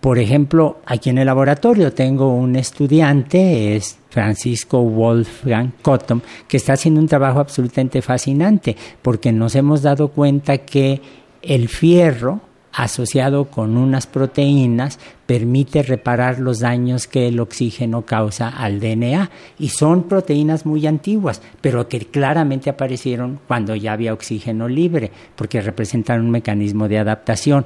Por 0.00 0.18
ejemplo, 0.18 0.80
aquí 0.84 1.10
en 1.10 1.18
el 1.18 1.26
laboratorio 1.26 1.92
tengo 1.92 2.34
un 2.34 2.56
estudiante, 2.56 3.76
es 3.76 3.98
Francisco 4.10 4.82
Wolfgang 4.82 5.72
Cottom, 5.80 6.20
que 6.48 6.56
está 6.56 6.72
haciendo 6.72 7.00
un 7.00 7.06
trabajo 7.06 7.38
absolutamente 7.38 8.02
fascinante, 8.02 8.76
porque 9.00 9.30
nos 9.30 9.54
hemos 9.54 9.82
dado 9.82 10.08
cuenta 10.08 10.58
que 10.58 11.00
el 11.40 11.68
fierro 11.68 12.40
asociado 12.72 13.44
con 13.44 13.76
unas 13.76 14.06
proteínas 14.06 14.98
permite 15.32 15.82
reparar 15.82 16.40
los 16.40 16.58
daños 16.58 17.06
que 17.06 17.28
el 17.28 17.40
oxígeno 17.40 18.02
causa 18.02 18.50
al 18.50 18.80
DNA. 18.80 19.30
Y 19.58 19.70
son 19.70 20.02
proteínas 20.02 20.66
muy 20.66 20.86
antiguas, 20.86 21.40
pero 21.62 21.88
que 21.88 22.00
claramente 22.00 22.68
aparecieron 22.68 23.40
cuando 23.48 23.74
ya 23.74 23.94
había 23.94 24.12
oxígeno 24.12 24.68
libre, 24.68 25.10
porque 25.34 25.62
representan 25.62 26.20
un 26.20 26.30
mecanismo 26.30 26.86
de 26.86 26.98
adaptación. 26.98 27.64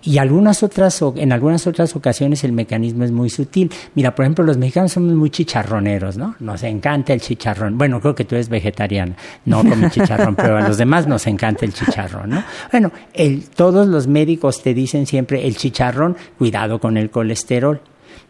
Y 0.00 0.16
algunas 0.16 0.62
otras, 0.62 1.04
en 1.16 1.32
algunas 1.32 1.66
otras 1.66 1.94
ocasiones 1.94 2.44
el 2.44 2.52
mecanismo 2.52 3.04
es 3.04 3.12
muy 3.12 3.28
sutil. 3.28 3.70
Mira, 3.94 4.14
por 4.14 4.24
ejemplo, 4.24 4.42
los 4.42 4.56
mexicanos 4.56 4.92
somos 4.92 5.12
muy 5.12 5.28
chicharroneros, 5.28 6.16
¿no? 6.16 6.34
Nos 6.40 6.62
encanta 6.62 7.12
el 7.12 7.20
chicharrón. 7.20 7.76
Bueno, 7.76 8.00
creo 8.00 8.14
que 8.14 8.24
tú 8.24 8.36
eres 8.36 8.48
vegetariana, 8.48 9.14
no 9.44 9.58
comes 9.58 9.92
chicharrón, 9.92 10.34
pero 10.34 10.56
a 10.56 10.66
los 10.66 10.78
demás 10.78 11.06
nos 11.06 11.26
encanta 11.26 11.66
el 11.66 11.74
chicharrón, 11.74 12.30
¿no? 12.30 12.42
Bueno, 12.70 12.90
el, 13.12 13.50
todos 13.50 13.86
los 13.86 14.06
médicos 14.06 14.62
te 14.62 14.72
dicen 14.72 15.04
siempre 15.04 15.46
el 15.46 15.58
chicharrón, 15.58 16.16
cuidado 16.38 16.78
con 16.80 16.96
el 16.96 17.01
el 17.02 17.10
colesterol. 17.10 17.80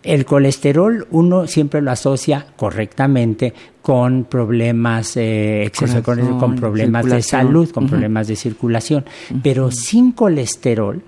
El 0.03 0.25
colesterol 0.25 1.07
uno 1.11 1.47
siempre 1.47 1.81
lo 1.81 1.93
asocia 1.93 2.47
correctamente 2.57 3.55
con 3.83 4.25
problemas, 4.25 5.17
eh, 5.17 5.63
exceso 5.65 6.03
con 6.03 6.57
problemas 6.57 7.07
de 7.07 7.23
salud, 7.23 7.71
con 7.71 7.89
problemas 7.89 8.27
de 8.27 8.35
circulación. 8.35 9.05
Pero 9.43 9.71
sin 9.71 10.11
colesterol 10.13 11.03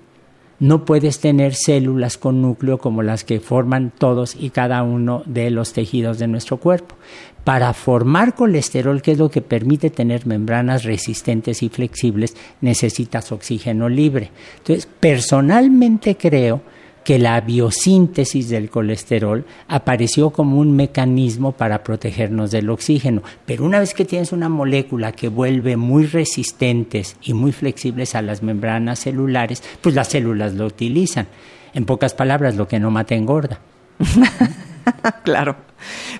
no 0.59 0.85
puedes 0.85 1.19
tener 1.19 1.53
células 1.53 2.17
con 2.17 2.41
núcleo 2.41 2.77
como 2.77 3.03
las 3.03 3.25
que 3.25 3.41
forman 3.41 3.91
todos 3.97 4.35
y 4.39 4.51
cada 4.51 4.83
uno 4.83 5.23
de 5.25 5.49
los 5.49 5.73
tejidos 5.73 6.17
de 6.17 6.27
nuestro 6.27 6.57
cuerpo. 6.57 6.95
Para 7.43 7.73
formar 7.73 8.33
colesterol, 8.33 9.01
que 9.01 9.11
es 9.11 9.17
lo 9.17 9.29
que 9.29 9.41
permite 9.41 9.89
tener 9.89 10.25
membranas 10.25 10.83
resistentes 10.83 11.61
y 11.61 11.69
flexibles, 11.69 12.35
necesitas 12.61 13.31
oxígeno 13.31 13.89
libre. 13.89 14.31
Entonces, 14.57 14.87
personalmente 14.99 16.15
creo 16.15 16.61
que 17.05 17.19
la 17.19 17.39
biosíntesis 17.39 18.49
del 18.49 18.71
colesterol 18.71 19.45
apareció 19.67 20.31
como 20.31 20.57
un 20.57 20.75
mecanismo 20.75 21.51
para 21.51 21.83
protegernos 21.83 22.49
del 22.49 22.69
oxígeno. 22.71 23.21
Pero 23.45 23.63
una 23.63 23.79
vez 23.79 23.93
que 23.93 24.05
tienes 24.05 24.31
una 24.31 24.49
molécula 24.49 25.11
que 25.11 25.29
vuelve 25.29 25.77
muy 25.77 26.07
resistentes 26.07 27.15
y 27.21 27.35
muy 27.35 27.51
flexibles 27.51 28.15
a 28.15 28.23
las 28.23 28.41
membranas 28.41 28.99
celulares, 28.99 29.63
pues 29.81 29.93
las 29.93 30.09
células 30.09 30.55
lo 30.55 30.65
utilizan. 30.65 31.27
En 31.75 31.85
pocas 31.85 32.15
palabras, 32.15 32.55
lo 32.55 32.67
que 32.67 32.79
no 32.79 32.89
mata 32.89 33.13
engorda. 33.13 33.59
claro. 35.23 35.57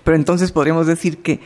Pero 0.04 0.16
entonces 0.16 0.52
podríamos 0.52 0.86
decir 0.86 1.24
que 1.24 1.40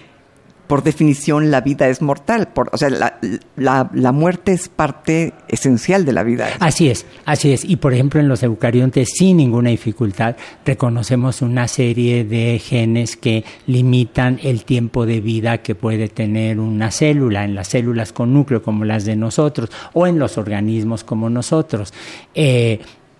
por 0.69 0.83
definición 0.83 1.49
la 1.49 1.61
vida 1.61 1.89
es 1.89 1.99
mortal. 1.99 2.49
Por, 2.49 2.69
o 2.71 2.77
sea, 2.77 2.91
la, 2.91 3.17
la, 3.55 4.11
muerte 4.11 4.51
es 4.51 4.69
parte 4.69 5.33
esencial 5.47 6.05
de 6.05 6.13
la 6.13 6.21
vida. 6.21 6.47
Así 6.59 6.89
es, 6.89 7.07
así 7.25 7.51
es. 7.51 7.65
Y 7.65 7.77
por 7.77 7.91
ejemplo 7.91 8.19
en 8.19 8.27
los 8.27 8.43
eucariontes 8.43 9.09
sin 9.17 9.37
ninguna 9.37 9.71
dificultad 9.71 10.35
reconocemos 10.63 11.41
una 11.41 11.67
serie 11.67 12.23
de 12.23 12.59
genes 12.59 13.17
que 13.17 13.43
limitan 13.65 14.39
el 14.43 14.63
tiempo 14.63 15.07
de 15.07 15.21
vida 15.21 15.63
que 15.63 15.73
puede 15.73 16.07
tener 16.07 16.59
una 16.59 16.91
célula, 16.91 17.45
en 17.45 17.55
las 17.55 17.69
células 17.69 18.13
con 18.13 18.31
núcleo 18.31 18.61
como 18.61 18.85
las 18.85 19.05
de 19.05 19.15
nosotros 19.15 19.71
o 19.93 20.05
en 20.05 20.19
los 20.19 20.37
organismos 20.37 21.03
como 21.03 21.31
nosotros. 21.31 21.95
Eh, 22.35 22.79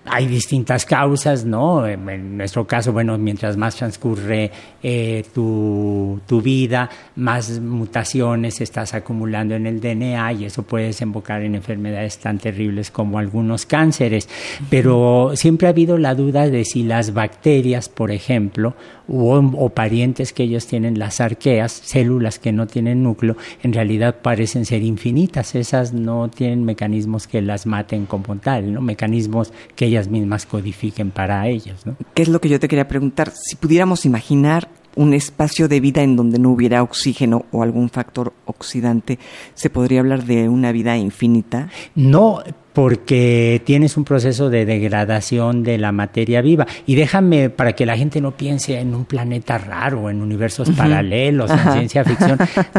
hay 0.10 0.28
distintas 0.28 0.86
causas, 0.86 1.45
¿no? 1.45 1.88
En 1.88 2.38
nuestro 2.38 2.65
caso, 2.65 2.91
bueno, 2.91 3.17
mientras 3.17 3.58
más 3.58 3.76
transcurre 3.76 4.52
eh, 4.82 5.24
tu, 5.34 6.19
tu, 6.28 6.41
vida, 6.41 6.89
más 7.15 7.60
mutaciones 7.60 8.62
estás 8.62 8.93
acumulando 8.93 9.56
en 9.56 9.67
el 9.67 9.80
DNA 9.80 10.34
y 10.34 10.45
eso 10.45 10.63
puede 10.63 10.88
desembocar 10.88 11.41
en 11.43 11.56
enfermedades 11.56 12.17
tan 12.19 12.38
terribles 12.39 12.91
como 12.91 13.19
algunos 13.19 13.65
cánceres. 13.65 14.28
Pero 14.69 15.32
siempre 15.36 15.67
ha 15.67 15.72
habido 15.72 15.98
la 15.98 16.15
duda 16.15 16.50
de 16.50 16.65
si 16.65 16.84
las 16.84 17.13
bacterias, 17.13 17.89
por 17.89 18.12
ejemplo, 18.12 18.76
o, 19.12 19.69
parientes 19.69 20.34
que 20.34 20.43
ellos 20.43 20.67
tienen, 20.67 21.00
las 21.00 21.19
arqueas, 21.19 21.72
células 21.72 22.39
que 22.39 22.52
no 22.52 22.67
tienen 22.67 23.04
núcleo, 23.04 23.38
en 23.63 23.74
realidad 23.74 24.17
parecen 24.22 24.65
ser 24.65 24.84
infinitas. 24.84 25.56
Esas 25.56 25.93
no 25.93 26.30
tienen 26.30 26.63
mecanismos 26.63 27.28
que 27.28 27.41
las 27.41 27.65
maten 27.65 28.06
como 28.06 28.38
tal, 28.38 28.74
¿no? 28.74 28.82
mecanismos 28.82 29.52
que 29.76 29.86
ellas 29.86 29.99
mismas 30.08 30.46
codifiquen 30.46 31.12
para 31.12 31.48
ellos. 31.48 31.86
¿no? 31.86 31.96
¿Qué 32.14 32.22
es 32.22 32.30
lo 32.30 32.40
que 32.40 32.50
yo 32.50 32.60
te 32.60 32.68
quería 32.68 32.88
preguntar? 32.88 33.32
Si 33.36 33.56
pudiéramos 33.56 34.06
imaginar 34.06 34.70
un 34.96 35.14
espacio 35.14 35.68
de 35.68 35.80
vida 35.80 36.02
en 36.02 36.16
donde 36.16 36.40
no 36.40 36.50
hubiera 36.50 36.84
oxígeno 36.84 37.46
o 37.52 37.64
algún 37.64 37.90
factor 37.90 38.34
oxidante, 38.46 39.20
¿se 39.54 39.70
podría 39.70 40.00
hablar 40.00 40.24
de 40.26 40.50
una 40.50 40.72
vida 40.72 40.98
infinita? 40.98 41.70
No, 41.96 42.42
porque 42.74 43.62
tienes 43.66 43.98
un 43.98 44.04
proceso 44.04 44.50
de 44.50 44.66
degradación 44.66 45.64
de 45.64 45.78
la 45.78 45.92
materia 45.92 46.42
viva. 46.42 46.66
Y 46.86 46.96
déjame, 46.96 47.50
para 47.50 47.74
que 47.74 47.86
la 47.86 47.98
gente 47.98 48.22
no 48.22 48.32
piense 48.32 48.80
en 48.80 48.96
un 48.96 49.06
planeta 49.06 49.58
raro, 49.58 50.10
en 50.10 50.22
universos 50.22 50.70
paralelos, 50.72 51.52
en 51.52 51.72
ciencia 51.74 52.04
ficción, 52.04 52.38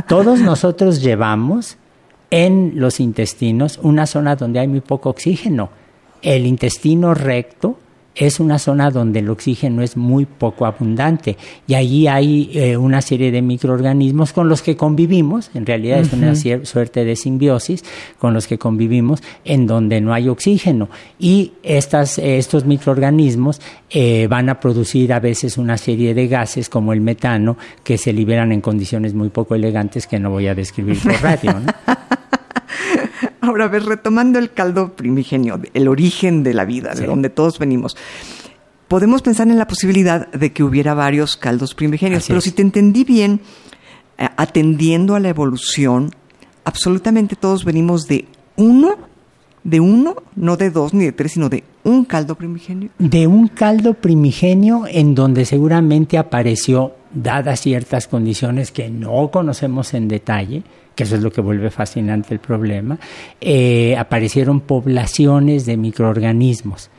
todos 0.09 0.41
nosotros 0.41 1.01
llevamos 1.03 1.77
en 2.31 2.73
los 2.77 3.01
intestinos 3.01 3.79
una 3.83 4.07
zona 4.07 4.37
donde 4.37 4.61
hay 4.61 4.69
muy 4.69 4.81
poco 4.81 5.11
oxígeno. 5.11 5.71
El 6.23 6.47
intestino 6.47 7.15
recto 7.15 7.79
es 8.15 8.41
una 8.41 8.59
zona 8.59 8.91
donde 8.91 9.21
el 9.21 9.31
oxígeno 9.31 9.83
es 9.83 9.97
muy 9.97 10.27
poco 10.27 10.67
abundante 10.67 11.37
y 11.67 11.75
allí 11.75 12.07
hay 12.07 12.51
eh, 12.55 12.77
una 12.77 13.01
serie 13.01 13.31
de 13.31 13.41
microorganismos 13.41 14.33
con 14.33 14.49
los 14.49 14.63
que 14.63 14.77
convivimos, 14.77 15.51
en 15.55 15.65
realidad 15.65 16.01
es 16.01 16.13
una 16.13 16.35
suerte 16.35 17.05
de 17.05 17.17
simbiosis 17.17 17.85
con 18.19 18.35
los 18.35 18.47
que 18.47 18.59
convivimos 18.59 19.23
en 19.45 19.67
donde 19.67 20.01
no 20.01 20.13
hay 20.13 20.29
oxígeno 20.29 20.89
y 21.19 21.53
estas, 21.63 22.19
estos 22.19 22.65
microorganismos 22.65 23.61
eh, 23.91 24.27
van 24.29 24.49
a 24.49 24.61
producir 24.61 25.13
a 25.13 25.21
veces 25.21 25.57
una 25.57 25.79
serie 25.79 26.13
de 26.13 26.27
gases 26.27 26.69
como 26.69 26.93
el 26.93 27.01
metano 27.01 27.57
que 27.85 27.97
se 27.97 28.13
liberan 28.13 28.53
en 28.53 28.61
condiciones 28.61 29.15
muy 29.15 29.29
poco 29.29 29.55
elegantes 29.55 30.07
que 30.07 30.19
no 30.19 30.31
voy 30.31 30.49
a 30.49 30.55
describir 30.55 30.99
por 31.01 31.13
radio. 31.23 31.55
Ahora, 33.51 33.65
a 33.65 33.69
ver, 33.69 33.85
retomando 33.85 34.39
el 34.39 34.53
caldo 34.53 34.93
primigenio, 34.95 35.61
el 35.75 35.89
origen 35.89 36.45
de 36.45 36.55
la 36.55 36.65
vida, 36.65 36.95
de 36.95 37.05
donde 37.05 37.31
todos 37.31 37.59
venimos, 37.59 37.97
podemos 38.87 39.23
pensar 39.23 39.49
en 39.49 39.59
la 39.59 39.67
posibilidad 39.67 40.29
de 40.31 40.53
que 40.53 40.63
hubiera 40.63 40.95
varios 40.95 41.37
caldos 41.37 41.75
primigenios, 41.75 42.27
pero 42.29 42.41
si 42.41 42.53
te 42.53 42.63
entendí 42.63 43.03
bien, 43.03 43.41
eh, 44.19 44.29
atendiendo 44.37 45.17
a 45.17 45.19
la 45.19 45.31
evolución, 45.31 46.15
absolutamente 46.63 47.35
todos 47.35 47.65
venimos 47.65 48.07
de 48.07 48.27
uno, 48.55 48.97
de 49.65 49.81
uno, 49.81 50.15
no 50.37 50.57
de 50.57 50.71
dos 50.71 50.95
ni 50.95 51.07
de 51.07 51.11
tres, 51.11 51.33
sino 51.33 51.49
de 51.49 51.65
un 51.83 52.05
caldo 52.05 52.37
primigenio. 52.37 52.91
De 53.01 53.27
un 53.27 53.49
caldo 53.49 53.95
primigenio 53.95 54.85
en 54.87 55.17
donde 55.17 55.45
seguramente 55.45 56.19
apareció, 56.19 56.95
dadas 57.13 57.63
ciertas 57.63 58.07
condiciones 58.07 58.71
que 58.71 58.91
no 58.91 59.33
conocemos 59.33 59.93
en 59.93 60.07
detalle, 60.07 60.63
que 61.01 61.05
eso 61.05 61.17
es 61.17 61.23
lo 61.23 61.33
que 61.33 61.41
vuelve 61.41 61.71
fascinante 61.71 62.35
el 62.35 62.41
problema, 62.41 62.99
eh, 63.41 63.97
aparecieron 63.97 64.61
poblaciones 64.61 65.65
de 65.65 65.79
microorganismos 65.79 66.91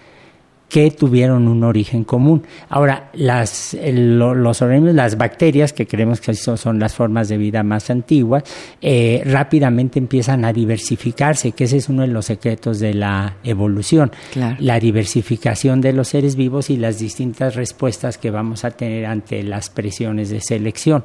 que 0.71 0.89
tuvieron 0.89 1.49
un 1.49 1.65
origen 1.65 2.05
común. 2.05 2.43
Ahora, 2.69 3.09
las, 3.13 3.77
los 3.83 4.61
organismos, 4.61 4.95
las 4.95 5.17
bacterias, 5.17 5.73
que 5.73 5.85
creemos 5.85 6.21
que 6.21 6.33
son, 6.33 6.79
las 6.79 6.95
formas 6.95 7.27
de 7.27 7.37
vida 7.37 7.61
más 7.61 7.89
antiguas, 7.89 8.43
eh, 8.81 9.21
rápidamente 9.25 9.99
empiezan 9.99 10.45
a 10.45 10.53
diversificarse, 10.53 11.51
que 11.51 11.65
ese 11.65 11.75
es 11.75 11.89
uno 11.89 12.03
de 12.03 12.07
los 12.07 12.25
secretos 12.25 12.79
de 12.79 12.93
la 12.93 13.35
evolución. 13.43 14.11
La 14.59 14.79
diversificación 14.79 15.81
de 15.81 15.91
los 15.91 16.07
seres 16.07 16.37
vivos 16.37 16.69
y 16.69 16.77
las 16.77 16.99
distintas 16.99 17.55
respuestas 17.55 18.17
que 18.17 18.31
vamos 18.31 18.63
a 18.63 18.71
tener 18.71 19.05
ante 19.05 19.43
las 19.43 19.69
presiones 19.69 20.29
de 20.29 20.39
selección. 20.39 21.03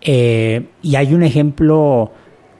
Eh, 0.00 0.70
y 0.82 0.96
hay 0.96 1.14
un 1.14 1.22
ejemplo 1.22 2.10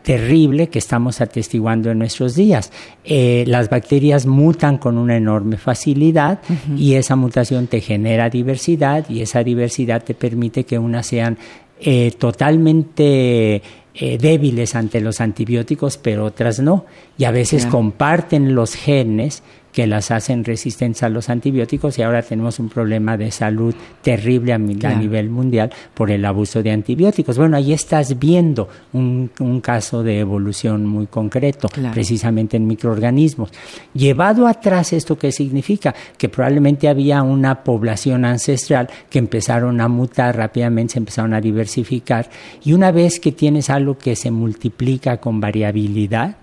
terrible 0.05 0.69
que 0.69 0.79
estamos 0.79 1.23
atestiguando 1.23 1.91
en 1.91 1.99
nuestros 1.99 2.35
días. 2.37 2.71
Eh, 3.05 3.45
las 3.49 3.71
bacterias 3.71 4.27
mutan 4.27 4.77
con 4.77 4.99
una 4.99 5.17
enorme 5.17 5.57
facilidad 5.57 6.41
y 6.77 6.95
esa 6.95 7.17
mutación 7.17 7.67
te 7.67 7.81
genera 7.81 8.29
diversidad 8.29 9.09
y 9.09 9.23
esa 9.23 9.43
diversidad 9.43 10.05
te 10.05 10.15
permite 10.15 10.65
que 10.65 10.79
unas 10.79 11.07
sean 11.07 11.39
eh, 11.81 12.13
totalmente 12.19 13.63
eh, 13.95 14.19
débiles 14.19 14.75
ante 14.75 15.01
los 15.01 15.23
antibióticos, 15.23 15.97
pero 15.97 16.27
otras 16.27 16.61
no. 16.61 16.85
Y 17.17 17.25
a 17.25 17.31
veces 17.31 17.65
comparten 17.65 18.55
los 18.55 18.75
genes 18.75 19.43
que 19.75 19.89
las 19.89 20.13
hacen 20.13 20.45
resistentes 20.45 21.03
a 21.03 21.09
los 21.09 21.29
antibióticos 21.29 21.99
y 21.99 22.03
ahora 22.03 22.23
tenemos 22.23 22.61
un 22.61 22.69
problema 22.69 23.17
de 23.17 23.33
salud 23.33 23.75
terrible 24.03 24.53
a, 24.53 24.59
nivel 24.59 25.29
mundial 25.31 25.73
por 25.95 26.13
el 26.13 26.25
abuso 26.25 26.63
de 26.63 26.71
antibióticos. 26.71 27.37
Bueno, 27.37 27.57
ahí 27.57 27.73
estás 27.73 28.17
viendo 28.17 28.69
un, 28.93 29.31
caso 29.61 30.05
de 30.05 30.21
evolución 30.21 30.87
muy 30.87 31.09
concreto, 31.09 31.69
precisamente 31.93 32.57
en 32.57 32.69
microorganismos. 32.69 33.51
Llevado 33.95 34.47
atrás, 34.47 34.93
¿esto 34.93 35.19
qué 35.19 35.33
significa? 35.33 35.93
Que 36.17 36.29
probablemente 36.29 36.89
había 36.89 37.25
una 37.25 37.65
población 37.65 38.25
ancestral 38.25 38.89
que 39.11 39.19
empezaron 39.19 39.81
a 39.81 39.89
mutar 39.89 40.37
rápidamente, 40.37 40.93
se 40.93 40.99
empezaron 41.01 41.35
a 41.35 41.41
diversificar 41.41 42.31
y 42.65 42.75
una 42.75 42.93
vez 42.93 43.19
que 43.19 43.33
tienes 43.33 43.71
algo 43.71 43.99
que 43.99 44.15
se 44.15 44.31
multiplica 44.31 45.17
con 45.17 45.41
variabilidad, 45.41 46.37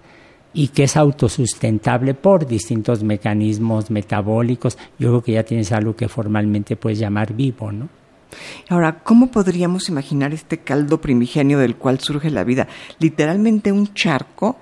y 0.54 0.70
que 0.70 0.84
es 0.84 0.98
autosustentable 0.98 2.14
por 2.14 2.46
distintos 2.46 3.04
mecanismos 3.04 3.90
metabólicos, 3.90 4.78
yo 5.00 5.10
creo 5.10 5.24
que 5.24 5.32
ya 5.34 5.44
tienes 5.44 5.72
algo 5.72 5.96
que 5.96 6.10
formalmente 6.10 6.76
puedes 6.76 7.00
llamar 7.00 7.34
vivo, 7.34 7.72
¿no? 7.72 7.90
Ahora, 8.70 9.00
¿cómo 9.04 9.30
podríamos 9.30 9.90
imaginar 9.90 10.34
este 10.34 10.60
caldo 10.60 11.02
primigenio 11.02 11.60
del 11.60 11.76
cual 11.76 12.00
surge 12.00 12.30
la 12.30 12.44
vida? 12.44 12.68
¿Literalmente 13.00 13.72
un 13.72 13.94
charco? 13.94 14.58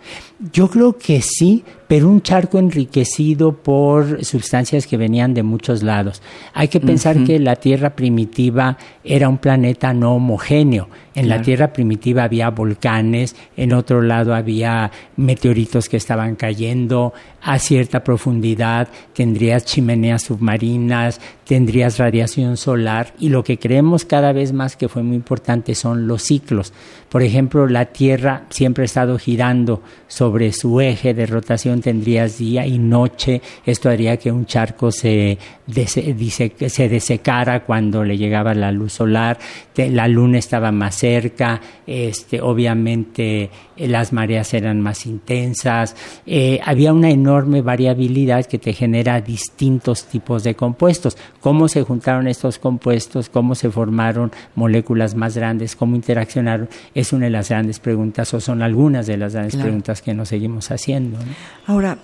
Yo 0.52 0.70
creo 0.70 0.98
que 0.98 1.22
sí, 1.22 1.64
pero 1.90 2.08
un 2.08 2.22
charco 2.22 2.60
enriquecido 2.60 3.52
por 3.52 4.24
sustancias 4.24 4.86
que 4.86 4.96
venían 4.96 5.34
de 5.34 5.42
muchos 5.42 5.82
lados. 5.82 6.22
Hay 6.54 6.68
que 6.68 6.80
pensar 6.80 7.24
que 7.24 7.40
la 7.40 7.56
Tierra 7.56 7.96
primitiva 7.96 8.78
era 9.04 9.28
un 9.28 9.40
planeta 9.40 9.92
no 9.92 10.14
homogéneo. 10.14 10.88
En 11.16 11.28
la 11.28 11.42
Tierra 11.42 11.74
primitiva 11.74 12.26
había 12.26 12.52
volcanes, 12.52 13.36
en 13.58 13.74
otro 13.74 14.04
lado 14.04 14.36
había 14.36 14.92
meteoritos 15.18 15.90
que 15.90 15.98
estaban 15.98 16.36
cayendo 16.36 17.12
a 17.42 17.58
cierta 17.58 18.04
profundidad, 18.04 18.90
tendrías 19.14 19.66
chimeneas 19.66 20.22
submarinas, 20.22 21.20
tendrías 21.44 21.98
radiación 21.98 22.58
solar 22.58 23.16
y 23.20 23.30
lo 23.30 23.44
que 23.44 23.58
creemos 23.58 24.06
cada 24.06 24.32
vez 24.32 24.54
más 24.54 24.78
que 24.78 24.90
fue 24.90 25.02
muy 25.02 25.16
importante 25.16 25.74
son 25.74 26.06
los 26.06 26.22
ciclos. 26.22 26.72
Por 27.10 27.24
ejemplo, 27.24 27.68
la 27.68 27.86
Tierra 27.86 28.44
siempre 28.50 28.84
ha 28.84 28.86
estado 28.86 29.18
girando 29.18 29.82
sobre 30.08 30.54
su 30.54 30.80
eje 30.80 31.14
de 31.14 31.26
rotación, 31.26 31.82
tendrías 31.82 32.38
día 32.38 32.66
y 32.68 32.78
noche. 32.78 33.42
Esto 33.66 33.90
haría 33.90 34.18
que 34.18 34.32
un 34.32 34.46
charco 34.46 34.92
se, 34.92 35.38
se 35.68 36.90
desecara 36.90 37.64
cuando 37.66 38.04
le 38.04 38.18
llegaba 38.18 38.54
la 38.54 38.72
luz 38.72 38.94
solar. 38.94 39.40
La 39.76 40.08
luna 40.08 40.38
estaba 40.38 40.72
más 40.72 40.96
cerca. 40.96 41.60
Este, 41.88 42.42
obviamente 42.42 43.50
eh, 43.76 43.88
las 43.88 44.14
mareas 44.14 44.54
eran 44.54 44.82
más 44.82 45.06
intensas. 45.06 45.96
Eh, 46.26 46.60
había 46.64 46.94
una 46.94 47.10
enorme 47.10 47.62
variabilidad 47.62 48.46
que 48.46 48.60
te 48.60 48.74
genera 48.74 49.22
distintos 49.22 50.06
tipos 50.06 50.44
de 50.44 50.56
compuestos. 50.56 51.18
¿Cómo 51.40 51.68
se 51.68 51.84
juntaron 51.84 52.28
estos 52.28 52.60
compuestos? 52.60 53.30
¿Cómo 53.30 53.56
se 53.56 53.72
formaron 53.72 54.32
moléculas 54.56 55.16
más 55.16 55.36
grandes? 55.36 55.76
¿Cómo 55.76 55.96
interaccionaron? 55.96 56.70
Es 57.00 57.14
una 57.14 57.26
de 57.26 57.32
las 57.32 57.50
grandes 57.50 57.80
preguntas 57.80 58.34
o 58.34 58.40
son 58.40 58.62
algunas 58.62 59.08
de 59.08 59.18
las 59.18 59.34
grandes 59.34 59.56
preguntas 59.56 60.02
que 60.02 60.14
nos 60.14 60.30
seguimos 60.30 60.70
haciendo. 60.72 61.18
Ahora, 61.66 61.98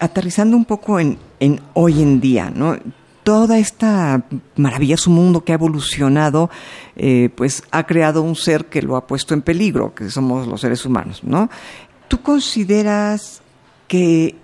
aterrizando 0.00 0.56
un 0.56 0.64
poco 0.64 0.98
en, 0.98 1.18
en 1.40 1.60
hoy 1.74 2.02
en 2.02 2.20
día, 2.20 2.50
¿no? 2.54 2.76
Toda 3.22 3.58
esta 3.58 4.24
maravilloso 4.56 5.10
mundo 5.10 5.44
que 5.44 5.52
ha 5.52 5.54
evolucionado, 5.54 6.50
eh, 6.96 7.30
pues 7.36 7.62
ha 7.70 7.86
creado 7.86 8.22
un 8.22 8.34
ser 8.34 8.66
que 8.66 8.82
lo 8.82 8.96
ha 8.96 9.06
puesto 9.06 9.34
en 9.34 9.42
peligro, 9.42 9.94
que 9.94 10.10
somos 10.10 10.48
los 10.48 10.60
seres 10.60 10.84
humanos, 10.84 11.22
¿no? 11.22 11.48
¿Tú 12.08 12.20
consideras 12.20 13.42
que 13.86 14.34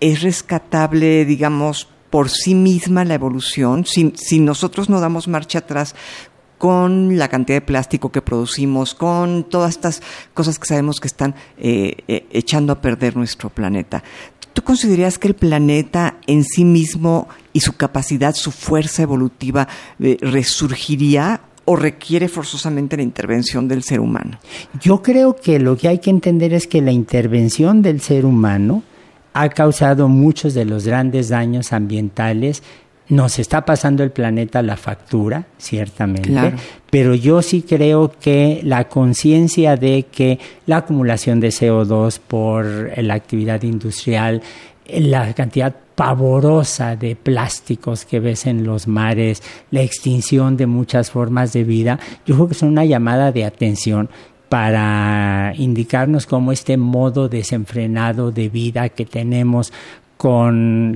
es 0.00 0.22
rescatable, 0.22 1.26
digamos, 1.26 1.88
por 2.08 2.28
sí 2.28 2.54
misma 2.54 3.04
la 3.04 3.14
evolución, 3.14 3.86
si, 3.86 4.12
si 4.16 4.38
nosotros 4.38 4.88
no 4.90 5.00
damos 5.00 5.28
marcha 5.28 5.60
atrás, 5.60 5.94
con 6.62 7.18
la 7.18 7.26
cantidad 7.26 7.56
de 7.56 7.66
plástico 7.66 8.12
que 8.12 8.22
producimos, 8.22 8.94
con 8.94 9.42
todas 9.42 9.70
estas 9.70 10.00
cosas 10.32 10.60
que 10.60 10.68
sabemos 10.68 11.00
que 11.00 11.08
están 11.08 11.34
eh, 11.58 11.96
eh, 12.06 12.24
echando 12.30 12.72
a 12.72 12.80
perder 12.80 13.16
nuestro 13.16 13.50
planeta. 13.50 14.04
¿Tú 14.52 14.62
considerarías 14.62 15.18
que 15.18 15.26
el 15.26 15.34
planeta 15.34 16.18
en 16.28 16.44
sí 16.44 16.64
mismo 16.64 17.26
y 17.52 17.62
su 17.62 17.72
capacidad, 17.72 18.36
su 18.36 18.52
fuerza 18.52 19.02
evolutiva 19.02 19.66
eh, 19.98 20.18
resurgiría 20.20 21.40
o 21.64 21.74
requiere 21.74 22.28
forzosamente 22.28 22.96
la 22.96 23.02
intervención 23.02 23.66
del 23.66 23.82
ser 23.82 23.98
humano? 23.98 24.38
Yo 24.80 25.02
creo 25.02 25.34
que 25.34 25.58
lo 25.58 25.76
que 25.76 25.88
hay 25.88 25.98
que 25.98 26.10
entender 26.10 26.52
es 26.52 26.68
que 26.68 26.80
la 26.80 26.92
intervención 26.92 27.82
del 27.82 28.00
ser 28.00 28.24
humano 28.24 28.84
ha 29.32 29.48
causado 29.48 30.08
muchos 30.08 30.54
de 30.54 30.64
los 30.64 30.86
grandes 30.86 31.28
daños 31.28 31.72
ambientales 31.72 32.62
nos 33.12 33.38
está 33.38 33.66
pasando 33.66 34.02
el 34.02 34.10
planeta 34.10 34.62
la 34.62 34.78
factura, 34.78 35.44
ciertamente, 35.58 36.54
pero 36.88 37.14
yo 37.14 37.42
sí 37.42 37.60
creo 37.60 38.10
que 38.10 38.62
la 38.64 38.88
conciencia 38.88 39.76
de 39.76 40.06
que 40.10 40.38
la 40.64 40.78
acumulación 40.78 41.38
de 41.38 41.48
CO2 41.48 42.18
por 42.26 42.64
la 42.96 43.12
actividad 43.12 43.62
industrial, 43.64 44.40
la 44.88 45.34
cantidad 45.34 45.74
pavorosa 45.94 46.96
de 46.96 47.14
plásticos 47.14 48.06
que 48.06 48.18
ves 48.18 48.46
en 48.46 48.64
los 48.64 48.88
mares, 48.88 49.42
la 49.70 49.82
extinción 49.82 50.56
de 50.56 50.66
muchas 50.66 51.10
formas 51.10 51.52
de 51.52 51.64
vida, 51.64 52.00
yo 52.24 52.34
creo 52.34 52.48
que 52.48 52.54
son 52.54 52.70
una 52.70 52.86
llamada 52.86 53.30
de 53.30 53.44
atención 53.44 54.08
para 54.48 55.54
indicarnos 55.56 56.26
cómo 56.26 56.52
este 56.52 56.78
modo 56.78 57.28
desenfrenado 57.28 58.32
de 58.32 58.48
vida 58.48 58.88
que 58.90 59.06
tenemos 59.06 59.70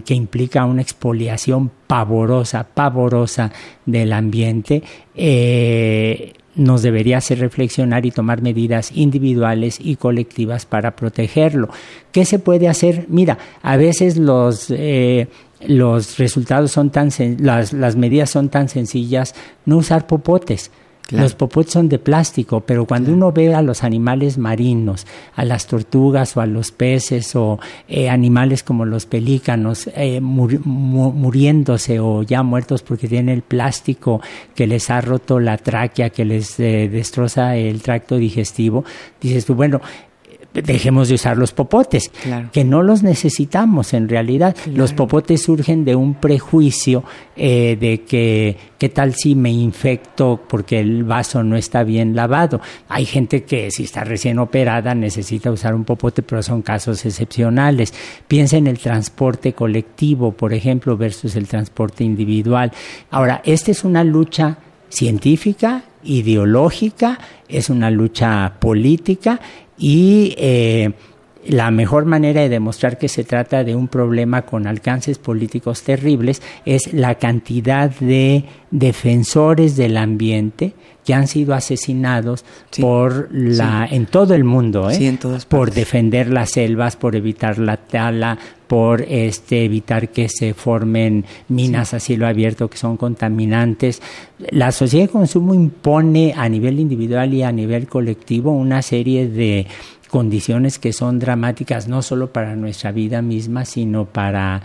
que 0.05 0.15
implica 0.15 0.65
una 0.65 0.83
expoliación 0.83 1.71
pavorosa, 1.89 2.65
pavorosa 2.65 3.51
del 3.85 4.13
ambiente, 4.13 4.85
eh, 5.17 6.33
nos 6.55 6.83
debería 6.83 7.19
hacer 7.19 7.41
reflexionar 7.41 8.07
y 8.07 8.13
tomar 8.13 8.41
medidas 8.41 8.93
individuales 8.95 9.79
y 9.81 9.97
colectivas 9.97 10.65
para 10.65 10.95
protegerlo. 10.95 11.69
¿Qué 12.13 12.25
se 12.25 12.39
puede 12.39 12.69
hacer? 12.69 13.07
Mira, 13.09 13.37
a 13.63 13.77
veces 13.77 14.17
los, 14.17 14.71
eh, 14.71 15.27
los 15.67 16.19
resultados 16.19 16.71
son 16.71 16.91
tan, 16.91 17.11
las, 17.41 17.73
las 17.73 17.97
medidas 17.97 18.31
son 18.31 18.49
tan 18.49 18.69
sencillas, 18.69 19.35
no 19.65 19.79
usar 19.79 20.07
popotes 20.07 20.71
los 21.11 21.35
popotes 21.35 21.73
son 21.73 21.89
de 21.89 21.99
plástico, 21.99 22.61
pero 22.61 22.85
cuando 22.85 23.13
uno 23.13 23.31
ve 23.31 23.55
a 23.55 23.63
los 23.63 23.85
animales 23.85 24.39
marinos, 24.39 25.07
a 25.37 25.45
las 25.45 25.67
tortugas 25.67 26.37
o 26.37 26.41
a 26.41 26.47
los 26.47 26.73
peces 26.73 27.37
o 27.37 27.61
eh, 27.89 28.09
animales 28.09 28.65
como 28.65 28.85
los 28.85 29.07
pelícanos 29.07 29.89
eh, 29.95 30.21
muriéndose 30.21 32.01
o 32.01 32.23
ya 32.23 32.43
muertos 32.43 32.83
porque 32.83 33.07
tienen 33.07 33.29
el 33.29 33.43
plástico 33.43 34.21
que 34.55 34.67
les 34.67 34.91
ha 34.91 35.01
roto 35.01 35.39
la 35.39 35.59
tráquea, 35.59 36.11
que 36.11 36.25
les 36.25 36.59
eh, 36.59 36.89
destroza 36.89 37.57
el 37.57 37.83
tracto 37.83 38.17
digestivo, 38.17 38.85
dices 39.21 39.47
tú, 39.47 39.55
bueno, 39.55 39.81
dejemos 40.63 41.09
de 41.09 41.15
usar 41.15 41.37
los 41.37 41.53
popotes, 41.53 42.11
que 42.53 42.65
no 42.65 42.83
los 42.83 43.03
necesitamos 43.03 43.95
en 43.95 44.09
realidad. 44.09 44.57
Los 44.67 44.93
popotes 44.93 45.43
surgen 45.43 45.85
de 45.85 45.95
un 45.95 46.15
prejuicio 46.15 47.05
eh, 47.37 47.77
de 47.79 48.03
que 48.03 48.57
qué 48.79 48.89
tal 48.89 49.15
si 49.15 49.35
me 49.35 49.51
infecto 49.51 50.41
porque 50.49 50.81
el 50.81 51.05
vaso 51.05 51.43
no 51.43 51.57
está 51.57 51.83
bien 51.83 52.15
lavado. 52.15 52.61
Hay 52.89 53.05
gente 53.07 53.45
que 53.45 53.71
si 53.71 53.85
está 53.85 54.05
recién 54.05 54.39
operada 54.39 54.95
necesita 54.95 55.51
usar 55.51 55.75
un 55.75 55.85
popote, 55.85 56.23
pero 56.23 56.43
son 56.43 56.63
casos 56.63 57.05
excepcionales. 57.05 57.93
Piensa 58.29 58.57
en 58.57 58.67
el 58.67 58.79
transporte 58.79 59.53
colectivo, 59.53 60.33
por 60.33 60.53
ejemplo, 60.53 60.97
versus 60.97 61.37
el 61.37 61.47
transporte 61.47 62.05
individual. 62.05 62.73
Ahora, 63.11 63.43
esta 63.45 63.71
es 63.71 63.85
una 63.85 64.05
lucha 64.05 64.59
científica, 64.89 65.85
ideológica, 66.05 67.19
es 67.49 67.71
una 67.71 67.91
lucha 67.91 68.55
política 68.61 69.41
y 69.79 70.35
eh, 70.39 70.93
la 71.49 71.71
mejor 71.71 72.05
manera 72.05 72.41
de 72.41 72.49
demostrar 72.49 72.99
que 72.99 73.09
se 73.09 73.25
trata 73.25 73.65
de 73.65 73.75
un 73.77 73.89
problema 73.89 74.43
con 74.43 74.67
alcances 74.67 75.19
políticos 75.19 75.83
terribles 75.83 76.43
es 76.65 76.93
la 76.93 77.17
cantidad 77.17 77.91
de 77.91 78.45
defensores 78.71 79.77
del 79.77 79.97
ambiente 79.97 80.75
que 81.05 81.15
han 81.15 81.29
sido 81.29 81.55
asesinados 81.55 82.45
por 82.81 83.29
la 83.31 83.87
en 83.89 84.07
todo 84.07 84.35
el 84.35 84.43
mundo, 84.43 84.91
¿eh? 84.91 85.19
por 85.49 85.71
defender 85.71 86.29
las 86.29 86.51
selvas, 86.51 86.97
por 86.97 87.15
evitar 87.15 87.59
la 87.59 87.77
tala, 87.77 88.39
por 88.67 89.03
este 89.03 89.65
evitar 89.65 90.09
que 90.09 90.29
se 90.29 90.55
formen 90.55 91.25
minas 91.49 91.95
a 91.95 92.01
cielo 92.01 92.27
abierto 92.27 92.69
que 92.69 92.79
son 92.79 92.97
contaminantes. 92.97 94.03
La 94.51 94.73
sociedad 94.73 95.07
de 95.07 95.13
consumo 95.13 95.55
impone 95.55 96.35
a 96.37 96.49
nivel 96.49 96.81
individual 96.81 97.33
y 97.35 97.43
a 97.43 97.53
nivel 97.53 97.87
colectivo 97.87 98.51
una 98.51 98.83
serie 98.83 99.29
de 99.29 99.67
condiciones 100.11 100.79
que 100.79 100.93
son 100.93 101.19
dramáticas 101.19 101.89
no 101.89 102.03
solo 102.03 102.33
para 102.33 102.57
nuestra 102.57 102.93
vida 102.93 103.23
misma, 103.23 103.65
sino 103.65 104.07
para 104.07 104.63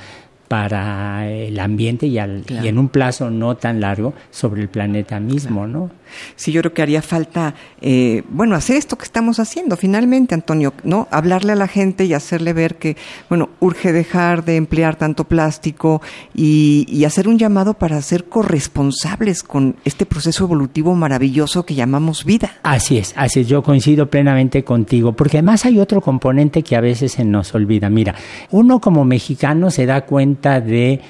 para 0.48 1.32
el 1.32 1.58
ambiente 1.62 2.08
y, 2.08 2.18
al, 2.18 2.44
y, 2.50 2.68
en 2.68 2.78
un 2.78 2.90
plazo 2.90 3.30
no 3.30 3.56
tan 3.56 3.80
largo 3.80 4.14
sobre 4.32 4.62
el 4.62 4.68
planeta 4.68 5.18
mismo, 5.22 5.66
¿no? 5.66 5.90
Sí, 6.36 6.52
yo 6.52 6.62
creo 6.62 6.74
que 6.74 6.82
haría 6.82 7.02
falta, 7.02 7.56
eh, 7.82 8.24
bueno, 8.30 8.56
hacer 8.56 8.78
esto 8.78 8.98
que 8.98 9.06
estamos 9.06 9.40
haciendo 9.40 9.78
finalmente, 9.78 10.36
Antonio, 10.36 10.74
¿no? 10.84 11.08
Hablarle 11.12 11.54
a 11.54 11.56
la 11.56 11.68
gente 11.68 12.06
y 12.06 12.14
hacerle 12.14 12.54
ver 12.54 12.76
que, 12.76 12.98
bueno, 13.30 13.50
urge 13.60 13.92
dejar 13.92 14.46
de 14.46 14.56
emplear 14.56 14.96
tanto 14.96 15.26
plástico 15.26 16.02
y, 16.34 16.86
y 16.90 17.06
hacer 17.06 17.28
un 17.28 17.38
llamado 17.38 17.74
para 17.74 18.02
ser 18.02 18.26
corresponsables 18.26 19.44
con 19.44 19.76
este 19.86 20.06
proceso 20.06 20.44
evolutivo 20.46 20.96
maravilloso 20.96 21.66
que 21.66 21.76
llamamos 21.76 22.26
vida. 22.26 22.54
Así 22.64 22.98
es, 22.98 23.14
así 23.18 23.42
es, 23.42 23.48
yo 23.48 23.64
coincido 23.64 24.10
plenamente 24.10 24.64
contigo, 24.64 25.14
porque 25.14 25.38
además 25.38 25.66
hay 25.66 25.80
otro 25.80 26.02
componente 26.02 26.64
que 26.64 26.76
a 26.76 26.82
veces 26.82 27.14
se 27.14 27.26
nos 27.26 27.54
olvida. 27.56 27.90
Mira, 27.90 28.16
uno 28.52 28.80
como 28.80 29.06
mexicano 29.06 29.72
se 29.72 29.86
da 29.86 30.02
cuenta 30.02 30.62
de 30.62 31.02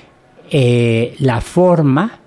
eh, 0.50 1.16
la 1.20 1.42
forma 1.42 2.21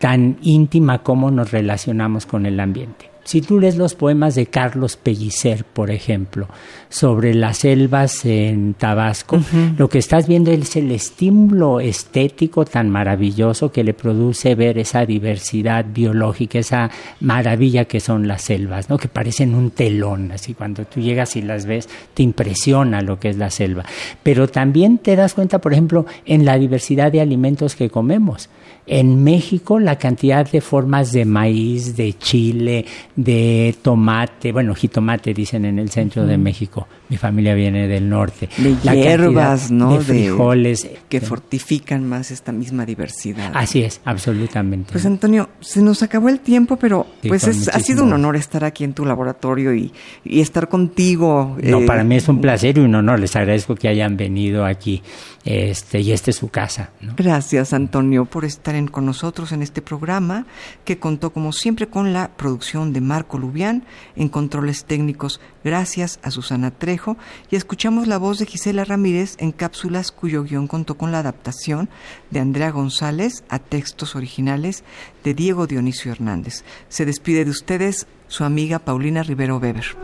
tan 0.00 0.38
íntima 0.42 1.02
como 1.02 1.30
nos 1.30 1.50
relacionamos 1.52 2.24
con 2.24 2.46
el 2.46 2.58
ambiente. 2.58 3.09
Si 3.24 3.42
tú 3.42 3.60
lees 3.60 3.76
los 3.76 3.94
poemas 3.94 4.34
de 4.34 4.46
Carlos 4.46 4.96
Pellicer, 4.96 5.64
por 5.64 5.90
ejemplo, 5.90 6.48
sobre 6.88 7.34
las 7.34 7.58
selvas 7.58 8.24
en 8.24 8.74
Tabasco, 8.74 9.40
lo 9.76 9.88
que 9.88 9.98
estás 9.98 10.26
viendo 10.26 10.50
es 10.50 10.74
el 10.76 10.90
estímulo 10.90 11.80
estético 11.80 12.64
tan 12.64 12.90
maravilloso 12.90 13.70
que 13.70 13.84
le 13.84 13.94
produce 13.94 14.54
ver 14.54 14.78
esa 14.78 15.06
diversidad 15.06 15.84
biológica, 15.92 16.58
esa 16.58 16.90
maravilla 17.20 17.84
que 17.84 18.00
son 18.00 18.26
las 18.26 18.42
selvas, 18.42 18.88
¿no? 18.88 18.98
que 18.98 19.08
parecen 19.08 19.54
un 19.54 19.70
telón, 19.70 20.32
así 20.32 20.54
cuando 20.54 20.84
tú 20.84 21.00
llegas 21.00 21.36
y 21.36 21.42
las 21.42 21.66
ves 21.66 21.88
te 22.14 22.22
impresiona 22.22 23.02
lo 23.02 23.20
que 23.20 23.28
es 23.28 23.36
la 23.36 23.50
selva. 23.50 23.84
Pero 24.22 24.48
también 24.48 24.98
te 24.98 25.14
das 25.14 25.34
cuenta, 25.34 25.60
por 25.60 25.72
ejemplo, 25.72 26.06
en 26.24 26.44
la 26.44 26.58
diversidad 26.58 27.12
de 27.12 27.20
alimentos 27.20 27.76
que 27.76 27.90
comemos. 27.90 28.48
En 28.86 29.22
México 29.22 29.78
la 29.78 29.98
cantidad 29.98 30.50
de 30.50 30.60
formas 30.60 31.12
de 31.12 31.24
maíz, 31.24 31.96
de 31.96 32.14
chile, 32.14 32.86
de 33.16 33.74
tomate, 33.82 34.52
bueno, 34.52 34.74
jitomate 34.74 35.34
dicen 35.34 35.64
en 35.64 35.78
el 35.78 35.90
centro 35.90 36.26
de 36.26 36.38
México, 36.38 36.86
mi 37.08 37.16
familia 37.16 37.54
viene 37.54 37.88
del 37.88 38.08
norte. 38.08 38.48
De 38.56 38.76
hierbas, 38.76 39.70
¿no? 39.70 39.98
De 39.98 40.04
frijoles. 40.04 40.88
que 41.08 41.20
fortifican 41.20 42.08
más 42.08 42.30
esta 42.30 42.52
misma 42.52 42.86
diversidad. 42.86 43.52
Así 43.54 43.82
es, 43.82 44.00
absolutamente. 44.04 44.92
Pues 44.92 45.04
Antonio, 45.04 45.50
se 45.60 45.82
nos 45.82 46.02
acabó 46.02 46.28
el 46.28 46.40
tiempo, 46.40 46.76
pero 46.76 47.06
pues 47.26 47.68
ha 47.68 47.80
sido 47.80 48.04
un 48.04 48.12
honor 48.12 48.36
estar 48.36 48.64
aquí 48.64 48.84
en 48.84 48.94
tu 48.94 49.04
laboratorio 49.04 49.74
y, 49.74 49.92
estar 50.24 50.68
contigo. 50.68 51.56
No, 51.62 51.84
para 51.84 52.04
mí 52.04 52.16
es 52.16 52.28
un 52.28 52.40
placer 52.40 52.78
y 52.78 52.80
un 52.80 52.94
honor. 52.94 53.20
Les 53.20 53.34
agradezco 53.36 53.74
que 53.74 53.88
hayan 53.88 54.16
venido 54.16 54.64
aquí 54.64 55.02
este, 55.44 56.00
y 56.00 56.12
esta 56.12 56.30
es 56.30 56.36
su 56.36 56.48
casa. 56.48 56.90
Gracias, 57.16 57.72
Antonio, 57.72 58.24
por 58.24 58.44
estar 58.44 58.70
con 58.90 59.04
nosotros 59.04 59.52
en 59.52 59.62
este 59.62 59.82
programa 59.82 60.46
que 60.84 60.98
contó, 60.98 61.32
como 61.32 61.52
siempre, 61.52 61.88
con 61.88 62.12
la 62.12 62.30
producción 62.36 62.92
Marco 63.00 63.38
Lubián 63.38 63.84
en 64.16 64.28
controles 64.28 64.84
técnicos. 64.84 65.40
Gracias 65.64 66.20
a 66.22 66.30
Susana 66.30 66.70
Trejo 66.70 67.16
y 67.50 67.56
escuchamos 67.56 68.06
la 68.06 68.18
voz 68.18 68.38
de 68.38 68.46
Gisela 68.46 68.84
Ramírez 68.84 69.36
en 69.38 69.52
cápsulas 69.52 70.12
cuyo 70.12 70.44
guion 70.44 70.66
contó 70.66 70.96
con 70.96 71.12
la 71.12 71.18
adaptación 71.20 71.88
de 72.30 72.40
Andrea 72.40 72.70
González 72.70 73.44
a 73.48 73.58
textos 73.58 74.16
originales 74.16 74.84
de 75.24 75.34
Diego 75.34 75.66
Dionisio 75.66 76.12
Hernández. 76.12 76.64
Se 76.88 77.04
despide 77.04 77.44
de 77.44 77.50
ustedes 77.50 78.06
su 78.28 78.44
amiga 78.44 78.78
Paulina 78.78 79.22
Rivero 79.22 79.58
Weber. 79.58 79.96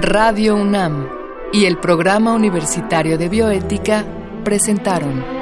Radio 0.00 0.56
UNAM 0.56 1.08
y 1.52 1.66
el 1.66 1.78
Programa 1.78 2.32
Universitario 2.34 3.18
de 3.18 3.28
Bioética 3.28 4.04
presentaron 4.44 5.41